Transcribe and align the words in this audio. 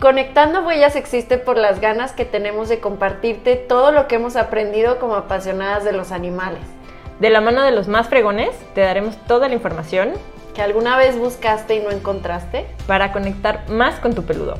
Conectando 0.00 0.62
Huellas 0.62 0.96
existe 0.96 1.36
por 1.36 1.58
las 1.58 1.78
ganas 1.78 2.12
que 2.12 2.24
tenemos 2.24 2.70
de 2.70 2.80
compartirte 2.80 3.56
todo 3.56 3.92
lo 3.92 4.08
que 4.08 4.14
hemos 4.14 4.34
aprendido 4.34 4.98
como 4.98 5.14
apasionadas 5.14 5.84
de 5.84 5.92
los 5.92 6.10
animales. 6.10 6.62
De 7.18 7.28
la 7.28 7.42
mano 7.42 7.60
de 7.60 7.70
los 7.70 7.86
más 7.86 8.08
fregones, 8.08 8.48
te 8.74 8.80
daremos 8.80 9.18
toda 9.26 9.48
la 9.48 9.54
información 9.54 10.12
que 10.54 10.62
alguna 10.62 10.96
vez 10.96 11.18
buscaste 11.18 11.74
y 11.74 11.80
no 11.80 11.90
encontraste 11.90 12.64
para 12.86 13.12
conectar 13.12 13.68
más 13.68 13.96
con 14.00 14.14
tu 14.14 14.24
peludo. 14.24 14.54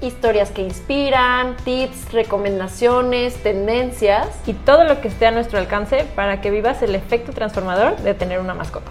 Historias 0.00 0.50
que 0.50 0.62
inspiran, 0.62 1.54
tips, 1.58 2.12
recomendaciones, 2.12 3.40
tendencias 3.40 4.26
y 4.46 4.52
todo 4.52 4.82
lo 4.82 5.00
que 5.00 5.06
esté 5.06 5.26
a 5.26 5.30
nuestro 5.30 5.60
alcance 5.60 6.06
para 6.16 6.40
que 6.40 6.50
vivas 6.50 6.82
el 6.82 6.96
efecto 6.96 7.32
transformador 7.32 7.98
de 7.98 8.14
tener 8.14 8.40
una 8.40 8.54
mascota. 8.54 8.90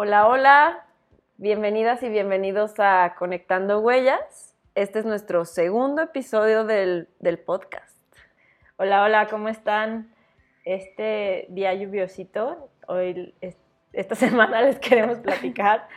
Hola, 0.00 0.28
hola, 0.28 0.86
bienvenidas 1.38 2.04
y 2.04 2.08
bienvenidos 2.08 2.74
a 2.78 3.16
Conectando 3.18 3.80
Huellas. 3.80 4.54
Este 4.76 5.00
es 5.00 5.04
nuestro 5.04 5.44
segundo 5.44 6.02
episodio 6.02 6.62
del, 6.62 7.08
podcast. 7.44 7.98
Hola, 8.76 9.02
hola, 9.02 9.26
¿cómo 9.26 9.48
están? 9.48 10.14
Este 10.64 11.46
día 11.48 11.74
lluviosito, 11.74 12.70
hoy, 12.86 13.34
esta 13.92 14.14
semana 14.14 14.62
les 14.62 14.78
queremos 14.78 15.18
platicar 15.18 15.88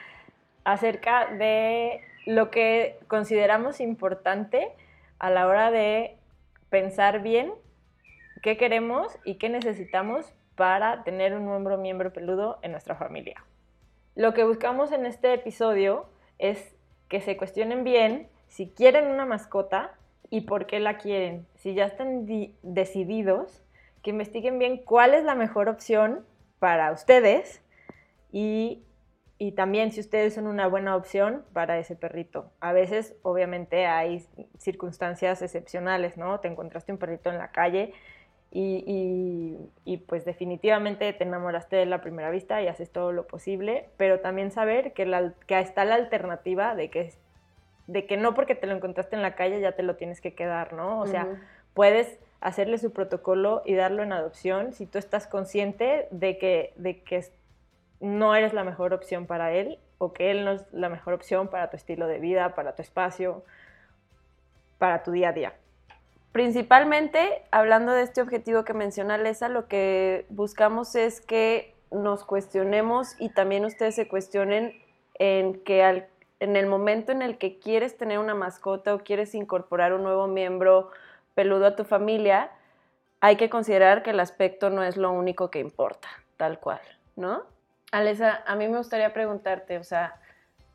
acerca 0.64 1.28
de 1.28 2.02
lo 2.26 2.50
que 2.50 2.98
consideramos 3.08 3.80
importante 3.80 4.72
a 5.20 5.30
la 5.30 5.46
hora 5.46 5.70
de 5.70 6.18
pensar 6.72 7.22
bien 7.22 7.54
qué 8.42 8.58
queremos 8.58 9.16
y 9.26 9.36
qué 9.36 9.50
necesitamos 9.50 10.34
para 10.56 11.04
tener 11.04 11.36
un 11.36 11.46
nuevo 11.46 11.78
miembro 11.78 12.12
peludo 12.12 12.58
en 12.64 12.72
nuestra 12.72 12.96
familia. 12.96 13.46
Lo 14.16 14.34
que 14.34 14.44
buscamos 14.44 14.92
en 14.92 15.06
este 15.06 15.34
episodio 15.34 16.06
es 16.38 16.76
que 17.08 17.22
se 17.22 17.38
cuestionen 17.38 17.84
bien 17.84 18.28
si 18.50 18.70
quieren 18.70 19.08
una 19.08 19.26
mascota 19.26 19.94
y 20.30 20.42
por 20.42 20.66
qué 20.66 20.82
la 20.82 20.98
quieren. 20.98 21.48
Si 21.56 21.74
ya 21.74 21.86
están 21.86 22.28
decididos, 22.62 23.64
que 24.02 24.10
investiguen 24.10 24.60
bien 24.60 24.84
cuál 24.84 25.14
es 25.14 25.24
la 25.24 25.36
mejor 25.36 25.70
opción 25.70 26.26
para 26.60 26.92
ustedes 26.92 27.62
y, 28.34 28.84
y, 29.38 29.54
también 29.54 29.92
si 29.92 30.02
ustedes 30.02 30.34
son 30.34 30.48
una 30.48 30.68
buena 30.68 30.96
opción 30.96 31.46
para 31.54 31.80
ese 31.80 31.96
perrito. 31.96 32.52
A 32.60 32.74
veces, 32.74 33.16
obviamente, 33.22 33.86
hay 33.86 34.26
circunstancias 34.58 35.42
excepcionales, 35.42 36.18
¿no? 36.18 36.40
Te 36.40 36.50
encontraste 36.50 36.92
un 36.92 36.98
perrito 36.98 37.30
en 37.30 37.38
la 37.38 37.52
calle 37.52 37.94
y, 38.54 39.98
pues 40.08 40.26
definitivamente 40.26 41.14
te 41.14 41.24
enamoraste 41.24 41.78
de 41.78 41.86
la 41.86 42.02
primera 42.02 42.30
vista 42.30 42.62
y 42.62 42.68
haces 42.68 42.90
todo 42.92 43.14
lo 43.14 43.26
posible, 43.26 43.90
pero 43.98 44.20
también 44.20 44.52
saber 44.52 44.92
que, 44.94 45.06
la, 45.06 45.34
que 45.48 45.60
está 45.60 45.86
la 45.86 45.96
alternativa 45.96 46.76
de 46.76 46.90
que, 46.90 47.14
de 47.88 48.06
que 48.06 48.18
no 48.18 48.34
porque 48.34 48.56
te 48.56 48.68
lo 48.68 48.76
encontraste 48.76 49.16
en 49.16 49.22
la 49.22 49.36
calle 49.36 49.62
ya 49.62 49.72
te 49.72 49.84
lo 49.84 49.96
tienes 49.96 50.20
que 50.20 50.34
quedar, 50.34 50.74
¿no? 50.74 51.00
O 51.00 51.08
sea, 51.08 51.28
puedes 51.74 52.20
hacerle 52.42 52.78
su 52.78 52.92
protocolo 52.92 53.62
y 53.66 53.76
darlo 53.76 54.04
en 54.04 54.12
adopción 54.12 54.74
si 54.74 54.86
tú 54.86 54.98
estás 54.98 55.28
consciente 55.28 56.08
de 56.12 56.38
que, 56.38 56.74
de 56.76 57.02
que 57.04 57.24
no 58.02 58.36
eres 58.36 58.54
la 58.54 58.64
mejor 58.64 58.94
opción 58.94 59.28
para 59.28 59.54
él 59.54 59.80
o 59.98 60.12
que 60.12 60.32
él 60.32 60.44
no 60.44 60.52
es 60.52 60.66
la 60.74 60.90
mejor 60.90 61.14
opción 61.14 61.48
para 61.48 61.70
tu 61.70 61.78
estilo 61.78 62.08
de 62.08 62.20
vida, 62.20 62.56
para 62.56 62.76
tu 62.76 62.82
espacio, 62.82 63.46
para 64.78 65.04
tu 65.04 65.12
día 65.12 65.30
a 65.30 65.34
día. 65.34 65.54
Principalmente, 66.32 67.44
hablando 67.52 67.92
de 67.92 68.04
este 68.04 68.22
objetivo 68.22 68.64
que 68.64 68.74
menciona 68.74 69.18
Lesa, 69.18 69.50
lo 69.50 69.68
que 69.68 70.26
buscamos 70.30 70.96
es 70.96 71.20
que 71.20 71.76
nos 71.92 72.24
cuestionemos 72.24 73.16
y 73.20 73.30
también 73.30 73.66
ustedes 73.66 73.96
se 73.96 74.08
cuestionen 74.08 74.74
en 75.16 75.62
que 75.64 76.06
en 76.40 76.56
el 76.56 76.68
momento 76.68 77.12
en 77.12 77.22
el 77.22 77.38
que 77.38 77.60
quieres 77.60 77.98
tener 77.98 78.18
una 78.18 78.34
mascota 78.34 78.96
o 78.96 79.00
quieres 79.00 79.36
incorporar 79.36 79.94
un 79.94 80.04
nuevo 80.04 80.28
miembro 80.28 80.90
peludo 81.36 81.66
a 81.66 81.76
tu 81.76 81.84
familia, 81.84 82.50
hay 83.20 83.36
que 83.36 83.50
considerar 83.50 84.02
que 84.02 84.12
el 84.12 84.20
aspecto 84.20 84.70
no 84.70 84.84
es 84.84 84.96
lo 84.96 85.12
único 85.12 85.52
que 85.52 85.60
importa, 85.60 86.08
tal 86.38 86.60
cual, 86.60 86.82
¿no? 87.18 87.44
Alesa, 87.92 88.42
a 88.48 88.56
mí 88.56 88.68
me 88.70 88.78
gustaría 88.78 89.14
preguntarte, 89.14 89.78
o 89.78 89.84
sea, 89.84 90.20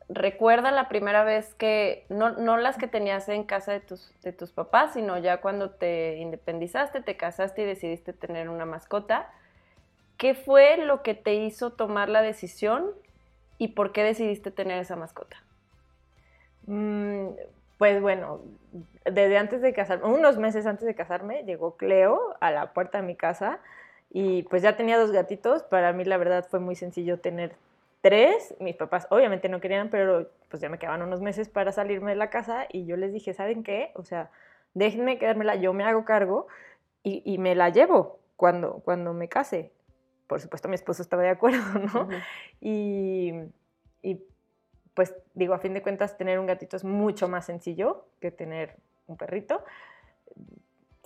recuerda 0.09 0.71
la 0.71 0.87
primera 0.87 1.23
vez 1.23 1.53
que, 1.55 2.05
no, 2.09 2.31
no, 2.31 2.57
las 2.57 2.77
que 2.77 2.87
tenías 2.87 3.27
en 3.29 3.43
casa 3.43 3.71
de 3.73 3.79
tus, 3.79 4.13
de 4.21 4.31
tus 4.31 4.51
papás, 4.51 4.93
sino 4.93 5.17
ya 5.17 5.41
cuando 5.41 5.71
te 5.71 6.17
independizaste, 6.17 7.01
te 7.01 7.17
casaste 7.17 7.63
y 7.63 7.65
decidiste 7.65 8.13
tener 8.13 8.49
una 8.49 8.65
mascota, 8.65 9.29
¿qué 10.17 10.33
fue 10.33 10.77
lo 10.77 11.03
que 11.03 11.13
te 11.13 11.35
hizo 11.35 11.71
tomar 11.71 12.09
la 12.09 12.21
decisión 12.21 12.91
y 13.57 13.69
por 13.69 13.91
qué 13.91 14.03
decidiste 14.03 14.51
tener 14.51 14.79
esa 14.79 14.95
mascota? 14.95 15.37
Mm, 16.67 17.29
pues 17.77 18.01
bueno, 18.01 18.41
desde 19.05 19.37
antes 19.37 19.61
de 19.61 19.73
casarme, 19.73 20.05
unos 20.05 20.37
meses 20.37 20.65
antes 20.65 20.85
de 20.85 20.95
casarme, 20.95 21.43
llegó 21.43 21.75
Cleo 21.75 22.35
a 22.39 22.51
la 22.51 22.73
puerta 22.73 23.01
de 23.01 23.07
mi 23.07 23.15
casa 23.15 23.59
y 24.09 24.43
pues 24.43 24.61
ya 24.63 24.75
tenía 24.77 24.97
dos 24.97 25.11
gatitos. 25.11 25.63
Para 25.63 25.93
mí 25.93 26.05
la 26.05 26.17
verdad 26.17 26.47
fue 26.49 26.59
muy 26.59 26.75
sencillo 26.75 27.19
tener 27.19 27.55
tres, 28.01 28.55
mis 28.59 28.75
papás 28.75 29.07
obviamente 29.09 29.49
no 29.49 29.59
querían, 29.59 29.89
pero 29.89 30.29
pues 30.49 30.61
ya 30.61 30.69
me 30.69 30.79
quedaban 30.79 31.01
unos 31.01 31.21
meses 31.21 31.49
para 31.49 31.71
salirme 31.71 32.11
de 32.11 32.17
la 32.17 32.29
casa 32.29 32.67
y 32.71 32.85
yo 32.85 32.97
les 32.97 33.13
dije, 33.13 33.33
¿saben 33.33 33.63
qué? 33.63 33.91
O 33.95 34.03
sea, 34.03 34.31
déjenme 34.73 35.17
quedármela, 35.17 35.55
yo 35.55 35.73
me 35.73 35.83
hago 35.83 36.05
cargo 36.05 36.47
y, 37.03 37.37
me 37.37 37.55
la 37.55 37.69
llevo 37.69 38.19
cuando, 38.35 38.81
cuando 38.83 39.13
me 39.13 39.29
case. 39.29 39.71
Por 40.27 40.41
supuesto, 40.41 40.67
mi 40.67 40.75
esposo 40.75 41.01
estaba 41.01 41.23
de 41.23 41.29
acuerdo, 41.29 41.61
¿no? 41.93 42.09
y, 42.59 43.31
y 44.01 44.21
pues 44.93 45.15
digo, 45.33 45.53
a 45.53 45.59
fin 45.59 45.73
de 45.73 45.81
cuentas, 45.81 46.17
tener 46.17 46.37
un 46.37 46.47
gatito 46.47 46.75
es 46.75 46.83
mucho 46.83 47.29
más 47.29 47.45
sencillo 47.45 48.07
que 48.19 48.31
tener 48.31 48.75
un 49.07 49.15
perrito 49.15 49.63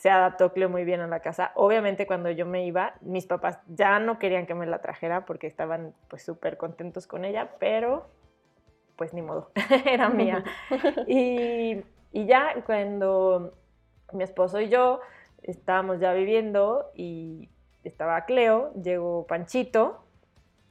se 0.01 0.09
adaptó 0.09 0.51
Cleo 0.51 0.67
muy 0.67 0.83
bien 0.83 0.99
a 1.01 1.05
la 1.05 1.19
casa. 1.19 1.51
Obviamente 1.53 2.07
cuando 2.07 2.31
yo 2.31 2.47
me 2.47 2.65
iba, 2.65 2.95
mis 3.01 3.27
papás 3.27 3.59
ya 3.67 3.99
no 3.99 4.17
querían 4.17 4.47
que 4.47 4.55
me 4.55 4.65
la 4.65 4.79
trajera 4.81 5.25
porque 5.27 5.45
estaban 5.45 5.93
pues 6.07 6.25
súper 6.25 6.57
contentos 6.57 7.05
con 7.05 7.23
ella, 7.23 7.51
pero 7.59 8.07
pues 8.95 9.13
ni 9.13 9.21
modo, 9.21 9.51
era 9.85 10.09
mía. 10.09 10.43
y, 11.07 11.83
y, 12.11 12.25
ya 12.25 12.63
cuando 12.65 13.53
mi 14.11 14.23
esposo 14.23 14.59
y 14.59 14.69
yo 14.69 15.01
estábamos 15.43 15.99
ya 15.99 16.13
viviendo 16.13 16.89
y 16.95 17.47
estaba 17.83 18.25
Cleo, 18.25 18.73
llegó 18.81 19.27
Panchito, 19.27 20.03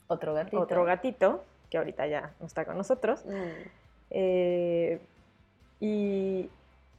otro 0.09 0.35
gatito, 0.35 0.61
otro 0.61 0.85
gatito 0.85 1.45
que 1.71 1.79
ahorita 1.79 2.09
ya 2.09 2.35
no 2.41 2.47
está 2.47 2.65
con 2.65 2.77
nosotros. 2.77 3.25
Mm. 3.25 3.69
Eh, 4.11 5.01
y, 5.79 6.51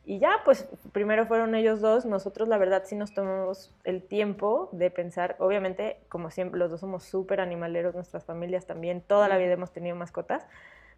y 0.03 0.17
ya, 0.17 0.41
pues 0.43 0.67
primero 0.91 1.27
fueron 1.27 1.53
ellos 1.53 1.79
dos, 1.79 2.05
nosotros 2.05 2.47
la 2.47 2.57
verdad 2.57 2.83
sí 2.85 2.95
nos 2.95 3.13
tomamos 3.13 3.73
el 3.83 4.01
tiempo 4.01 4.69
de 4.71 4.89
pensar, 4.89 5.35
obviamente 5.39 5.99
como 6.09 6.31
siempre 6.31 6.59
los 6.59 6.71
dos 6.71 6.79
somos 6.79 7.03
súper 7.03 7.39
animaleros, 7.39 7.93
nuestras 7.93 8.25
familias 8.25 8.65
también, 8.65 9.01
toda 9.01 9.27
la 9.27 9.37
vida 9.37 9.53
hemos 9.53 9.71
tenido 9.71 9.95
mascotas, 9.95 10.45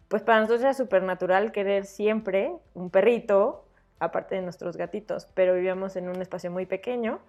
pues 0.08 0.22
para 0.22 0.40
nosotros 0.40 0.62
era 0.62 0.74
súper 0.74 1.02
natural 1.02 1.52
querer 1.52 1.84
siempre 1.84 2.54
un 2.72 2.88
perrito, 2.90 3.66
aparte 3.98 4.36
de 4.36 4.42
nuestros 4.42 4.76
gatitos, 4.76 5.26
pero 5.34 5.54
vivíamos 5.54 5.96
en 5.96 6.08
un 6.08 6.20
espacio 6.22 6.50
muy 6.50 6.64
pequeño, 6.64 7.20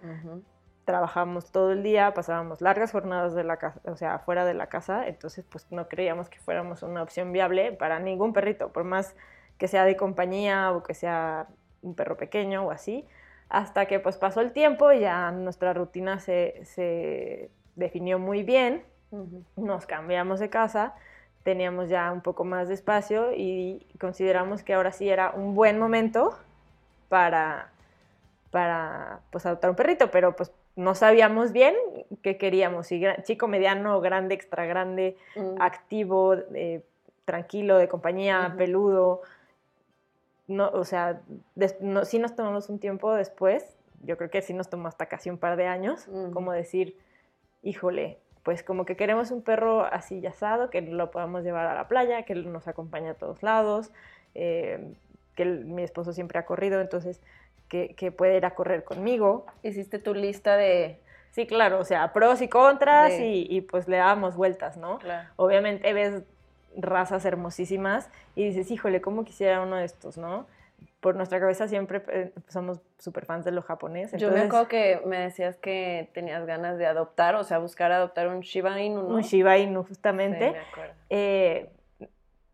trabajábamos 0.86 1.52
todo 1.52 1.72
el 1.72 1.82
día, 1.82 2.14
pasábamos 2.14 2.62
largas 2.62 2.92
jornadas 2.92 3.34
de 3.34 3.44
la 3.44 3.58
casa, 3.58 3.80
o 3.84 3.96
sea, 3.96 4.18
fuera 4.20 4.46
de 4.46 4.54
la 4.54 4.68
casa, 4.68 5.06
entonces 5.06 5.44
pues 5.48 5.66
no 5.70 5.88
creíamos 5.88 6.30
que 6.30 6.38
fuéramos 6.38 6.82
una 6.82 7.02
opción 7.02 7.32
viable 7.32 7.72
para 7.72 7.98
ningún 7.98 8.32
perrito, 8.32 8.72
por 8.72 8.84
más 8.84 9.14
que 9.58 9.68
sea 9.68 9.84
de 9.84 9.96
compañía 9.96 10.72
o 10.72 10.82
que 10.82 10.94
sea 10.94 11.48
un 11.86 11.94
perro 11.94 12.16
pequeño 12.16 12.66
o 12.66 12.70
así, 12.70 13.06
hasta 13.48 13.86
que 13.86 14.00
pues 14.00 14.16
pasó 14.16 14.40
el 14.40 14.52
tiempo 14.52 14.92
y 14.92 15.00
ya 15.00 15.30
nuestra 15.30 15.72
rutina 15.72 16.18
se, 16.18 17.50
definió 17.76 18.18
muy 18.18 18.42
bien, 18.42 18.82
nos 19.56 19.86
cambiamos 19.86 20.40
de 20.40 20.50
casa, 20.50 20.94
teníamos 21.42 21.88
ya 21.88 22.10
un 22.10 22.22
poco 22.22 22.44
más 22.44 22.68
de 22.68 22.74
espacio 22.74 23.32
y 23.32 23.86
consideramos 24.00 24.62
que 24.62 24.74
ahora 24.74 24.92
sí 24.92 25.08
era 25.08 25.30
un 25.30 25.54
buen 25.54 25.78
momento 25.78 26.36
para, 27.08 27.70
para 28.50 29.20
pues 29.30 29.46
adoptar 29.46 29.70
un 29.70 29.76
perrito, 29.76 30.10
pero 30.10 30.34
pues 30.34 30.50
no 30.74 30.94
sabíamos 30.94 31.52
bien 31.52 31.74
qué 32.22 32.36
queríamos, 32.36 32.88
si 32.88 33.02
chico, 33.22 33.48
mediano, 33.48 34.00
grande, 34.00 34.34
extra 34.34 34.66
grande, 34.66 35.16
mm. 35.36 35.60
activo, 35.60 36.34
eh, 36.54 36.82
tranquilo, 37.24 37.78
de 37.78 37.88
compañía, 37.88 38.54
peludo, 38.56 39.22
no, 40.48 40.68
o 40.68 40.84
sea, 40.84 41.20
no, 41.80 42.04
sí 42.04 42.18
nos 42.18 42.36
tomamos 42.36 42.68
un 42.68 42.78
tiempo 42.78 43.14
después, 43.14 43.76
yo 44.02 44.16
creo 44.16 44.30
que 44.30 44.42
sí 44.42 44.54
nos 44.54 44.70
tomó 44.70 44.88
hasta 44.88 45.06
casi 45.06 45.30
un 45.30 45.38
par 45.38 45.56
de 45.56 45.66
años, 45.66 46.08
como 46.32 46.52
decir, 46.52 46.96
híjole, 47.62 48.18
pues 48.42 48.62
como 48.62 48.84
que 48.84 48.96
queremos 48.96 49.30
un 49.30 49.42
perro 49.42 49.84
así 49.84 50.24
asado, 50.26 50.70
que 50.70 50.80
lo 50.80 51.10
podamos 51.10 51.42
llevar 51.42 51.66
a 51.66 51.74
la 51.74 51.88
playa, 51.88 52.22
que 52.22 52.34
nos 52.34 52.68
acompañe 52.68 53.08
a 53.08 53.14
todos 53.14 53.42
lados, 53.42 53.90
eh, 54.34 54.94
que 55.34 55.44
mi 55.44 55.82
esposo 55.82 56.12
siempre 56.12 56.38
ha 56.38 56.46
corrido, 56.46 56.80
entonces 56.80 57.20
que, 57.68 57.94
que, 57.96 58.12
puede 58.12 58.36
ir 58.36 58.46
a 58.46 58.54
correr 58.54 58.84
conmigo. 58.84 59.46
Hiciste 59.64 59.98
tu 59.98 60.14
lista 60.14 60.56
de 60.56 61.00
Sí, 61.36 61.46
claro, 61.46 61.80
o 61.80 61.84
sea, 61.84 62.14
pros 62.14 62.40
y 62.40 62.48
contras 62.48 63.12
y, 63.20 63.60
pues 63.60 63.88
le 63.88 63.98
damos 63.98 64.36
vueltas, 64.36 64.78
¿no? 64.78 64.98
Obviamente 65.36 65.92
ves 65.92 66.22
razas 66.76 67.24
hermosísimas 67.24 68.10
y 68.34 68.44
dices, 68.44 68.70
híjole, 68.70 69.00
¿cómo 69.00 69.24
quisiera 69.24 69.62
uno 69.62 69.76
de 69.76 69.84
estos, 69.84 70.18
no? 70.18 70.46
Por 71.00 71.16
nuestra 71.16 71.40
cabeza 71.40 71.68
siempre 71.68 72.02
eh, 72.08 72.32
somos 72.48 72.80
súper 72.98 73.24
fans 73.24 73.44
de 73.44 73.52
lo 73.52 73.62
japonés. 73.62 74.12
Yo 74.12 74.30
me 74.30 74.40
acuerdo 74.40 74.68
que 74.68 75.00
me 75.06 75.18
decías 75.18 75.56
que 75.56 76.10
tenías 76.12 76.44
ganas 76.46 76.78
de 76.78 76.86
adoptar, 76.86 77.34
o 77.36 77.44
sea, 77.44 77.58
buscar 77.58 77.92
adoptar 77.92 78.28
un 78.28 78.40
Shiba 78.40 78.80
Inu, 78.80 79.02
¿no? 79.02 79.14
Un 79.14 79.22
Shiba 79.22 79.56
Inu, 79.58 79.84
justamente. 79.84 80.48
Sí, 80.48 80.52
me 80.52 80.58
acuerdo. 80.58 80.94
Eh, 81.10 81.70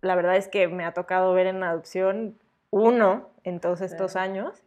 la 0.02 0.14
verdad 0.14 0.36
es 0.36 0.48
que 0.48 0.68
me 0.68 0.84
ha 0.84 0.92
tocado 0.92 1.32
ver 1.32 1.46
en 1.46 1.62
adopción 1.62 2.38
uno 2.70 3.30
en 3.44 3.60
todos 3.60 3.80
estos 3.80 4.16
años. 4.16 4.62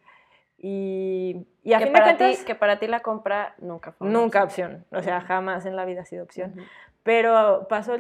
Y, 0.58 1.46
y 1.64 1.74
a 1.74 1.80
que 1.80 1.86
fin 1.86 1.94
para 1.94 2.08
de 2.08 2.18
cuentas, 2.18 2.40
ti, 2.40 2.46
que 2.46 2.56
para 2.56 2.80
ti 2.80 2.88
la 2.88 3.02
compra 3.02 3.56
nunca 3.60 3.92
fue 3.92 4.10
nunca 4.10 4.44
opción. 4.44 4.86
O 4.92 5.02
sea, 5.02 5.22
jamás 5.22 5.66
en 5.66 5.76
la 5.76 5.86
vida 5.86 6.02
ha 6.02 6.06
sido 6.06 6.24
opción. 6.24 6.56
Pero 7.04 7.68
pasó 7.70 7.98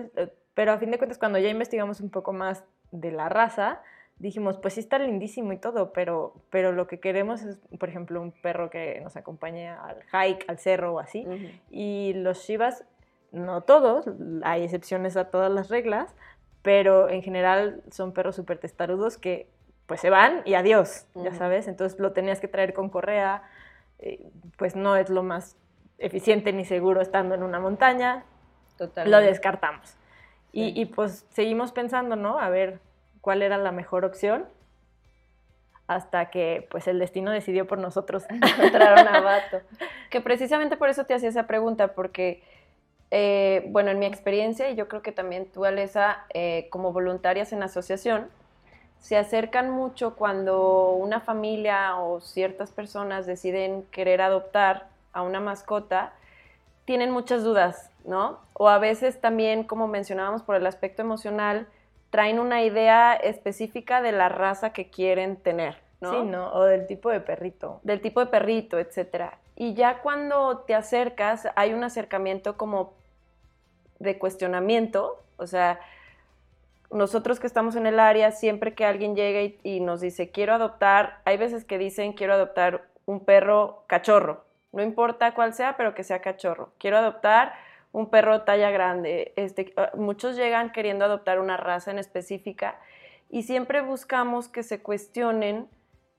pero 0.55 0.71
a 0.71 0.77
fin 0.79 0.89
de 0.89 0.97
cuentas 0.97 1.19
cuando 1.19 1.37
ya 1.37 1.49
investigamos 1.49 1.99
un 1.99 2.09
poco 2.09 2.33
más 2.33 2.63
de 2.91 3.11
la 3.11 3.29
raza, 3.29 3.81
dijimos, 4.17 4.57
pues 4.57 4.75
sí 4.75 4.79
está 4.79 4.97
lindísimo 4.97 5.51
y 5.53 5.57
todo, 5.57 5.91
pero, 5.91 6.33
pero 6.49 6.71
lo 6.71 6.87
que 6.87 6.99
queremos 6.99 7.43
es, 7.43 7.57
por 7.77 7.89
ejemplo, 7.89 8.21
un 8.21 8.31
perro 8.31 8.69
que 8.69 8.99
nos 9.01 9.17
acompañe 9.17 9.69
al 9.69 10.01
hike, 10.13 10.45
al 10.49 10.57
cerro 10.57 10.93
o 10.93 10.99
así. 10.99 11.27
Y 11.69 12.13
los 12.15 12.39
Shivas, 12.39 12.85
no 13.31 13.61
todos, 13.61 14.05
hay 14.43 14.63
excepciones 14.63 15.17
a 15.17 15.25
todas 15.25 15.51
las 15.51 15.69
reglas, 15.69 16.15
pero 16.61 17.09
en 17.09 17.21
general 17.21 17.83
son 17.91 18.13
perros 18.13 18.35
súper 18.35 18.57
testarudos 18.57 19.17
que 19.17 19.47
pues 19.85 20.01
se 20.01 20.09
van 20.09 20.41
y 20.45 20.55
adiós, 20.55 21.05
ya 21.15 21.33
sabes. 21.33 21.67
Entonces 21.67 21.99
lo 21.99 22.13
tenías 22.13 22.39
que 22.39 22.47
traer 22.47 22.73
con 22.73 22.89
correa, 22.89 23.43
eh, 23.99 24.31
pues 24.57 24.75
no 24.75 24.95
es 24.95 25.09
lo 25.09 25.21
más 25.21 25.57
eficiente 25.97 26.53
ni 26.53 26.65
seguro 26.65 27.01
estando 27.01 27.35
en 27.35 27.43
una 27.43 27.59
montaña. 27.59 28.23
Lo 29.05 29.19
descartamos. 29.19 29.95
Y, 30.55 30.79
y, 30.79 30.85
pues 30.85 31.25
seguimos 31.31 31.73
pensando, 31.73 32.15
¿no? 32.15 32.39
A 32.39 32.49
ver 32.49 32.79
cuál 33.19 33.41
era 33.41 33.57
la 33.57 33.73
mejor 33.73 34.05
opción 34.05 34.45
hasta 35.87 36.29
que 36.31 36.67
pues 36.71 36.87
el 36.87 36.97
destino 36.97 37.29
decidió 37.29 37.67
por 37.67 37.77
nosotros 37.77 38.23
encontrar 38.29 39.01
un 39.01 39.07
abato. 39.15 39.61
Que 40.09 40.21
precisamente 40.21 40.77
por 40.77 40.89
eso 40.89 41.03
te 41.03 41.13
hacía 41.13 41.29
esa 41.29 41.45
pregunta, 41.45 41.93
porque 41.93 42.41
eh, 43.11 43.65
bueno, 43.69 43.91
en 43.91 43.99
mi 43.99 44.05
experiencia, 44.05 44.69
y 44.69 44.75
yo 44.75 44.87
creo 44.87 45.01
que 45.01 45.11
también 45.11 45.45
tú, 45.45 45.65
Alesa, 45.65 46.25
eh, 46.33 46.67
como 46.69 46.91
voluntarias 46.91 47.53
en 47.53 47.63
asociación, 47.63 48.29
se 48.99 49.17
acercan 49.17 49.69
mucho 49.69 50.15
cuando 50.15 50.91
una 50.91 51.19
familia 51.19 51.97
o 51.97 52.21
ciertas 52.21 52.71
personas 52.71 53.25
deciden 53.25 53.83
querer 53.91 54.21
adoptar 54.21 54.87
a 55.13 55.21
una 55.21 55.39
mascota, 55.39 56.13
tienen 56.85 57.11
muchas 57.11 57.43
dudas, 57.43 57.91
¿no? 58.05 58.39
O 58.53 58.69
a 58.69 58.79
veces 58.79 59.19
también, 59.19 59.63
como 59.63 59.87
mencionábamos 59.87 60.43
por 60.43 60.55
el 60.55 60.65
aspecto 60.65 61.01
emocional, 61.01 61.67
traen 62.09 62.39
una 62.39 62.63
idea 62.63 63.13
específica 63.13 64.01
de 64.01 64.11
la 64.11 64.29
raza 64.29 64.71
que 64.71 64.89
quieren 64.89 65.37
tener, 65.37 65.77
¿no? 65.99 66.11
Sí, 66.11 66.27
¿no? 66.27 66.53
O 66.53 66.63
del 66.63 66.87
tipo 66.87 67.09
de 67.09 67.19
perrito. 67.19 67.79
Del 67.83 68.01
tipo 68.01 68.19
de 68.19 68.27
perrito, 68.27 68.79
etcétera. 68.79 69.37
Y 69.55 69.73
ya 69.73 70.01
cuando 70.01 70.59
te 70.59 70.75
acercas, 70.75 71.47
hay 71.55 71.73
un 71.73 71.83
acercamiento 71.83 72.57
como 72.57 72.93
de 73.99 74.17
cuestionamiento, 74.17 75.21
o 75.37 75.47
sea, 75.47 75.79
nosotros 76.91 77.39
que 77.39 77.47
estamos 77.47 77.75
en 77.75 77.87
el 77.87 77.99
área, 77.99 78.31
siempre 78.31 78.75
que 78.75 78.85
alguien 78.85 79.15
llega 79.15 79.53
y, 79.63 79.79
nos 79.79 80.01
dice, 80.01 80.29
quiero 80.29 80.53
adoptar, 80.53 81.19
hay 81.25 81.37
veces 81.37 81.65
que 81.65 81.77
dicen, 81.77 82.13
quiero 82.13 82.33
adoptar 82.33 82.85
un 83.05 83.23
perro 83.23 83.83
cachorro, 83.87 84.43
no 84.71 84.83
importa 84.83 85.33
cuál 85.33 85.53
sea, 85.53 85.77
pero 85.77 85.95
que 85.95 86.03
sea 86.03 86.21
cachorro. 86.21 86.71
Quiero 86.77 86.97
adoptar 86.97 87.53
un 87.95 88.09
perro 88.09 88.41
talla 88.41 88.71
grande. 88.71 89.31
Este, 89.37 89.73
ah, 89.77 89.91
muchos 89.95 90.35
llegan 90.35 90.73
queriendo 90.73 91.05
adoptar 91.05 91.39
una 91.39 91.55
raza 91.55 91.91
en 91.91 91.97
específica 91.97 92.77
y 93.29 93.43
siempre 93.43 93.81
buscamos 93.81 94.49
que 94.49 94.63
se 94.63 94.81
cuestionen 94.81 95.69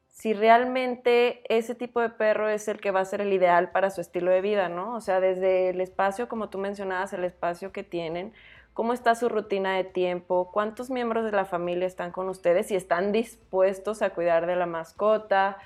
si 0.09 0.33
realmente 0.33 1.43
ese 1.55 1.75
tipo 1.75 2.01
de 2.01 2.09
perro 2.09 2.49
es 2.49 2.67
el 2.69 2.81
que 2.81 2.93
va 2.93 3.01
a 3.01 3.05
ser 3.05 3.21
el 3.21 3.31
ideal 3.31 3.73
para 3.73 3.91
su 3.91 4.01
estilo 4.01 4.31
de 4.31 4.41
vida, 4.41 4.71
¿no? 4.71 4.95
O 4.95 5.03
sea, 5.03 5.21
desde 5.21 5.69
el 5.69 5.83
espacio, 5.83 6.29
como 6.29 6.49
tú 6.49 6.57
mencionabas, 6.57 7.13
el 7.13 7.25
espacio 7.25 7.73
que 7.73 7.85
tienen, 7.85 8.33
cómo 8.73 8.95
está 8.95 9.15
su 9.15 9.29
rutina 9.29 9.77
de 9.77 9.85
tiempo, 9.85 10.51
cuántos 10.51 10.89
miembros 10.89 11.27
de 11.27 11.33
la 11.33 11.45
familia 11.45 11.87
están 11.87 12.11
con 12.11 12.31
ustedes 12.31 12.71
y 12.71 12.77
están 12.77 13.13
dispuestos 13.13 14.01
a 14.01 14.11
cuidar 14.11 14.47
de 14.47 14.57
la 14.57 14.65
mascota, 14.65 15.59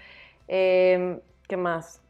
em, 0.49 1.21
¿qué 1.47 1.57
más? 1.57 2.03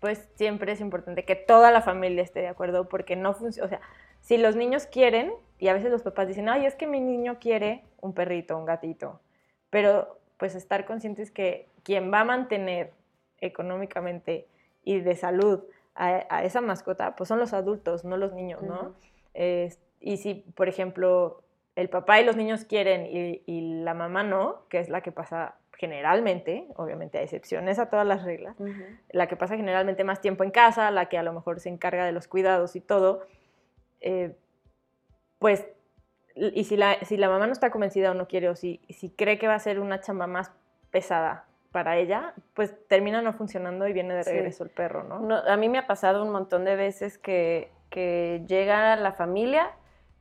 Pues 0.00 0.28
siempre 0.34 0.72
es 0.72 0.80
importante 0.80 1.24
que 1.24 1.36
toda 1.36 1.70
la 1.70 1.82
familia 1.82 2.22
esté 2.22 2.40
de 2.40 2.48
acuerdo 2.48 2.88
porque 2.88 3.16
no 3.16 3.34
funciona, 3.34 3.66
o 3.66 3.68
sea, 3.68 3.80
si 4.20 4.36
los 4.36 4.56
niños 4.56 4.86
quieren, 4.86 5.32
y 5.58 5.68
a 5.68 5.74
veces 5.74 5.90
los 5.90 6.02
papás 6.02 6.28
dicen, 6.28 6.48
ay, 6.48 6.66
es 6.66 6.74
que 6.74 6.86
mi 6.86 7.00
niño 7.00 7.38
quiere 7.38 7.84
un 8.00 8.14
perrito, 8.14 8.56
un 8.56 8.64
gatito, 8.64 9.20
pero 9.70 10.18
pues 10.38 10.54
estar 10.54 10.86
conscientes 10.86 11.30
que 11.30 11.68
quien 11.82 12.12
va 12.12 12.20
a 12.20 12.24
mantener 12.24 12.92
económicamente 13.38 14.46
y 14.84 15.00
de 15.00 15.16
salud 15.16 15.60
a, 15.94 16.44
esa 16.44 16.62
mascota, 16.62 17.14
pues 17.14 17.28
son 17.28 17.38
los 17.38 17.52
adultos, 17.52 18.04
no 18.04 18.16
los 18.16 18.32
niños, 18.32 18.62
¿no? 18.62 18.94
y 20.00 20.16
si, 20.16 20.34
por 20.54 20.68
ejemplo, 20.68 21.42
el 21.76 21.88
papá 21.88 22.20
y 22.20 22.24
los 22.24 22.36
niños 22.36 22.64
quieren 22.64 23.06
y, 23.06 23.82
la 23.82 23.94
mamá 23.94 24.22
no, 24.22 24.62
que 24.68 24.78
es 24.78 24.88
la 24.88 25.02
que 25.02 25.12
pasa 25.12 25.56
generalmente, 25.80 26.66
obviamente 26.76 27.16
hay 27.16 27.24
excepciones 27.24 27.78
a 27.78 27.88
todas 27.88 28.06
las 28.06 28.22
reglas, 28.22 28.54
la 29.12 29.28
que 29.28 29.36
pasa 29.36 29.56
generalmente 29.56 30.04
más 30.04 30.20
tiempo 30.20 30.44
en 30.44 30.50
casa, 30.50 30.90
la 30.90 31.06
que 31.06 31.16
a 31.16 31.22
lo 31.22 31.32
mejor 31.32 31.58
se 31.58 31.70
encarga 31.70 32.04
de 32.04 32.12
los 32.12 32.28
cuidados 32.28 32.76
y 32.76 32.82
todo, 32.82 33.22
eh, 34.02 34.36
pues 35.38 35.66
y 36.34 36.64
si 36.64 36.76
la, 36.76 36.98
si 37.02 37.16
la 37.16 37.30
mamá 37.30 37.46
no 37.46 37.54
está 37.54 37.70
convencida 37.70 38.10
o 38.10 38.14
no 38.14 38.28
quiere, 38.28 38.50
o 38.50 38.56
si, 38.56 38.78
si 38.90 39.08
cree 39.08 39.38
que 39.38 39.48
va 39.48 39.54
a 39.54 39.58
ser 39.58 39.80
una 39.80 40.02
chamba 40.02 40.26
más 40.26 40.52
pesada 40.90 41.46
para 41.72 41.96
ella, 41.96 42.34
pues 42.52 42.74
termina 42.86 43.22
no 43.22 43.32
funcionando 43.32 43.88
y 43.88 43.94
viene 43.94 44.14
de 44.14 44.22
regreso 44.22 44.64
el 44.64 44.70
perro, 44.70 45.04
¿no? 45.04 45.34
A 45.36 45.56
mí 45.56 45.70
me 45.70 45.78
ha 45.78 45.86
pasado 45.86 46.22
un 46.22 46.30
montón 46.30 46.66
de 46.66 46.76
veces 46.76 47.16
que, 47.16 47.70
que 47.88 48.42
llega 48.46 48.96
la 48.96 49.12
familia 49.12 49.70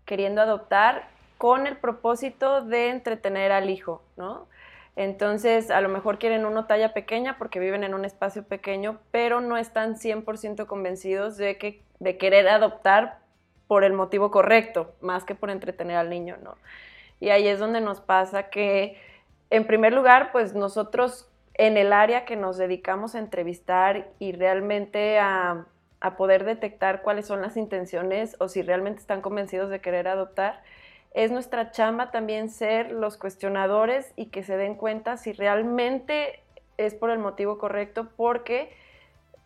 queriendo 0.06 0.41
adoptar 0.41 1.09
con 1.38 1.67
el 1.67 1.75
propósito 1.75 2.61
de 2.61 2.89
entretener 2.91 3.51
al 3.51 3.69
hijo, 3.69 4.01
¿no? 4.15 4.47
Entonces, 4.99 5.71
a 5.71 5.79
lo 5.79 5.87
mejor 5.87 6.19
quieren 6.19 6.45
una 6.45 6.68
talla 6.68 6.94
pequeña 6.94 7.37
porque 7.37 7.61
viven 7.61 7.85
en 7.85 7.94
un 7.94 8.03
espacio 8.03 8.44
pequeño, 8.44 8.99
pero 9.11 9.39
no 9.39 9.56
están 9.56 9.95
100% 9.95 10.65
convencidos 10.65 11.37
de, 11.37 11.57
que, 11.57 11.81
de 11.99 12.18
querer 12.18 12.49
adoptar 12.49 13.19
por 13.68 13.85
el 13.85 13.94
motivo 13.94 14.29
correcto, 14.29 14.94
más 14.99 15.23
que 15.23 15.35
por 15.35 15.51
entretener 15.51 15.95
al 15.95 16.09
niño, 16.09 16.35
¿no? 16.44 16.57
Y 17.21 17.29
ahí 17.29 17.47
es 17.47 17.59
donde 17.59 17.79
nos 17.79 18.01
pasa 18.01 18.49
que, 18.49 18.97
en 19.49 19.65
primer 19.65 19.94
lugar, 19.94 20.33
pues 20.33 20.53
nosotros 20.53 21.29
en 21.53 21.77
el 21.77 21.94
área 21.94 22.25
que 22.25 22.35
nos 22.35 22.57
dedicamos 22.57 23.15
a 23.15 23.19
entrevistar 23.19 24.09
y 24.19 24.33
realmente 24.33 25.18
a, 25.18 25.65
poder 26.18 26.44
detectar 26.44 27.03
cuáles 27.03 27.25
son 27.25 27.41
las 27.41 27.56
intenciones 27.56 28.35
o 28.39 28.49
si 28.49 28.63
realmente 28.63 28.99
están 28.99 29.21
convencidos 29.21 29.69
de 29.69 29.79
querer 29.79 30.09
adoptar, 30.09 30.61
es 31.11 31.31
nuestra 31.31 31.71
chamba 31.71 32.11
también 32.11 32.49
ser 32.49 32.92
los 32.92 33.18
cuestionadores 33.18 34.13
y 34.16 34.28
que 34.28 34.44
se 34.44 34.57
den 34.57 34.75
cuenta 34.75 35.18
si 35.18 35.33
realmente 35.33 36.44
es 36.78 36.94
por 36.94 37.09
el 37.09 37.19
motivo 37.19 37.57
correcto, 37.57 38.09
porque 38.16 38.71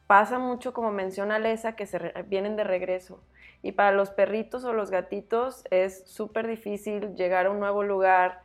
pasa 0.07 0.39
mucho, 0.39 0.73
como 0.73 0.91
menciona 0.91 1.39
Lesa, 1.39 1.75
que 1.75 1.85
se 1.85 1.99
vienen 2.27 2.55
de 2.55 2.63
regreso. 2.63 3.19
Y 3.61 3.71
para 3.71 3.91
los 3.91 4.09
perritos 4.09 4.65
o 4.65 4.73
los 4.73 4.91
gatitos 4.91 5.63
es 5.71 6.03
súper 6.05 6.47
difícil 6.47 7.15
llegar 7.15 7.45
a 7.45 7.49
un 7.49 7.59
nuevo 7.59 7.81
lugar. 7.81 8.41